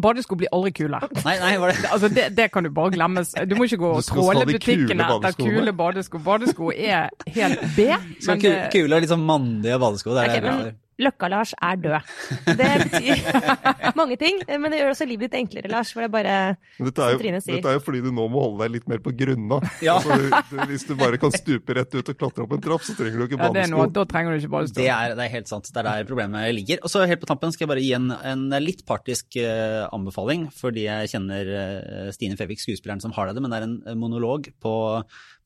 [0.00, 0.98] Badesko blir aldri kule.
[1.26, 3.24] Nei, nei, var det Altså, det, det kan du bare glemme.
[3.44, 6.20] Du må ikke gå og stråle tråle butikkene etter kule badesko.
[6.24, 7.90] Badesko er helt B.
[7.90, 10.14] Men ku, kule liksom litt sånn mandige badesko.
[10.16, 10.78] Det er okay, det jeg men bruker.
[11.00, 12.10] Løkka-Lars er død.
[12.46, 13.22] Det betyr
[14.00, 15.92] mange ting, men det gjør også livet ditt enklere, Lars.
[15.94, 16.36] For det er bare
[16.78, 17.58] Dette er, Som Trine jo, sier.
[17.58, 19.60] dette er jo fordi du nå må holde deg litt mer på grunna.
[19.80, 19.94] Ja.
[19.96, 23.22] Altså, hvis du bare kan stupe rett ut og klatre opp en trapp, så trenger
[23.22, 24.76] du ikke ja, det er noe, da trenger du ikke badesko.
[24.76, 25.70] Det er, det er helt sant.
[25.70, 26.82] Det er der problemet ligger.
[26.84, 30.48] Og så helt på tampen skal jeg bare gi en, en litt partisk uh, anbefaling,
[30.56, 34.50] fordi jeg kjenner uh, Stine Fevik, skuespilleren som har det, men det er en monolog
[34.62, 34.74] på,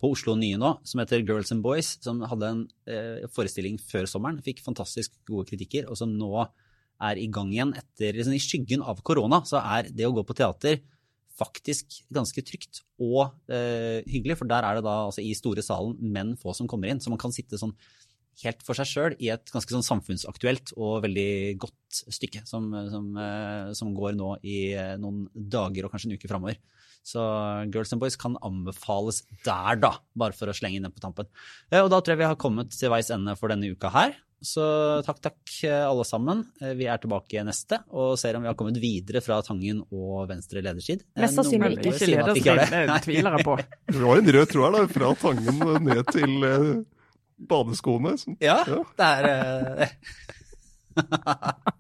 [0.05, 4.09] på Oslo Nye nå som heter Girls and Boys, som hadde en eh, forestilling før
[4.11, 6.45] sommeren, fikk fantastisk gode kritikker, og som nå
[7.05, 10.27] er i gang igjen etter liksom, I skyggen av korona så er det å gå
[10.29, 10.83] på teater
[11.35, 15.97] faktisk ganske trygt og eh, hyggelig, for der er det da altså i store salen
[15.99, 17.75] menn få som kommer inn, så man kan sitte sånn
[18.43, 23.11] helt for seg sjøl i et ganske sånn samfunnsaktuelt og veldig godt stykke som, som,
[23.19, 26.61] eh, som går nå i eh, noen dager og kanskje en uke framover.
[27.05, 27.21] Så
[27.71, 31.27] Girls and Boys kan anbefales der, da, bare for å slenge inn den på tampen.
[31.71, 34.15] Eh, Og da tror jeg vi har kommet til veis ende for denne uka her.
[34.45, 34.65] Så
[35.05, 36.43] takk, takk, eh, alle sammen.
[36.61, 40.27] Eh, Vi er tilbake neste og ser om vi har kommet videre fra Tangen og
[40.29, 41.05] venstre ledersid.
[41.17, 41.93] Eh, Mest sannsynlig ikke.
[42.41, 42.57] ikke
[42.89, 43.55] det tviler jeg på.
[43.93, 46.85] Det var en rød tråd da, fra Tangen ned til
[47.49, 48.17] badeskoene.
[48.41, 48.81] Ja, Ja.
[48.97, 49.89] det er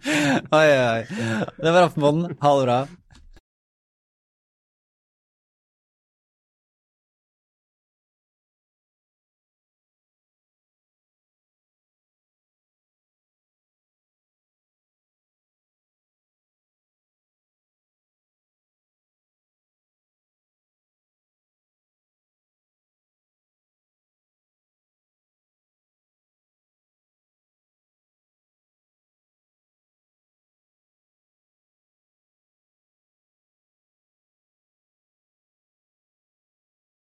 [0.00, 1.04] Oi, oi, oi.
[1.60, 2.36] Det var Aftenpåden.
[2.40, 2.76] Ha det bra.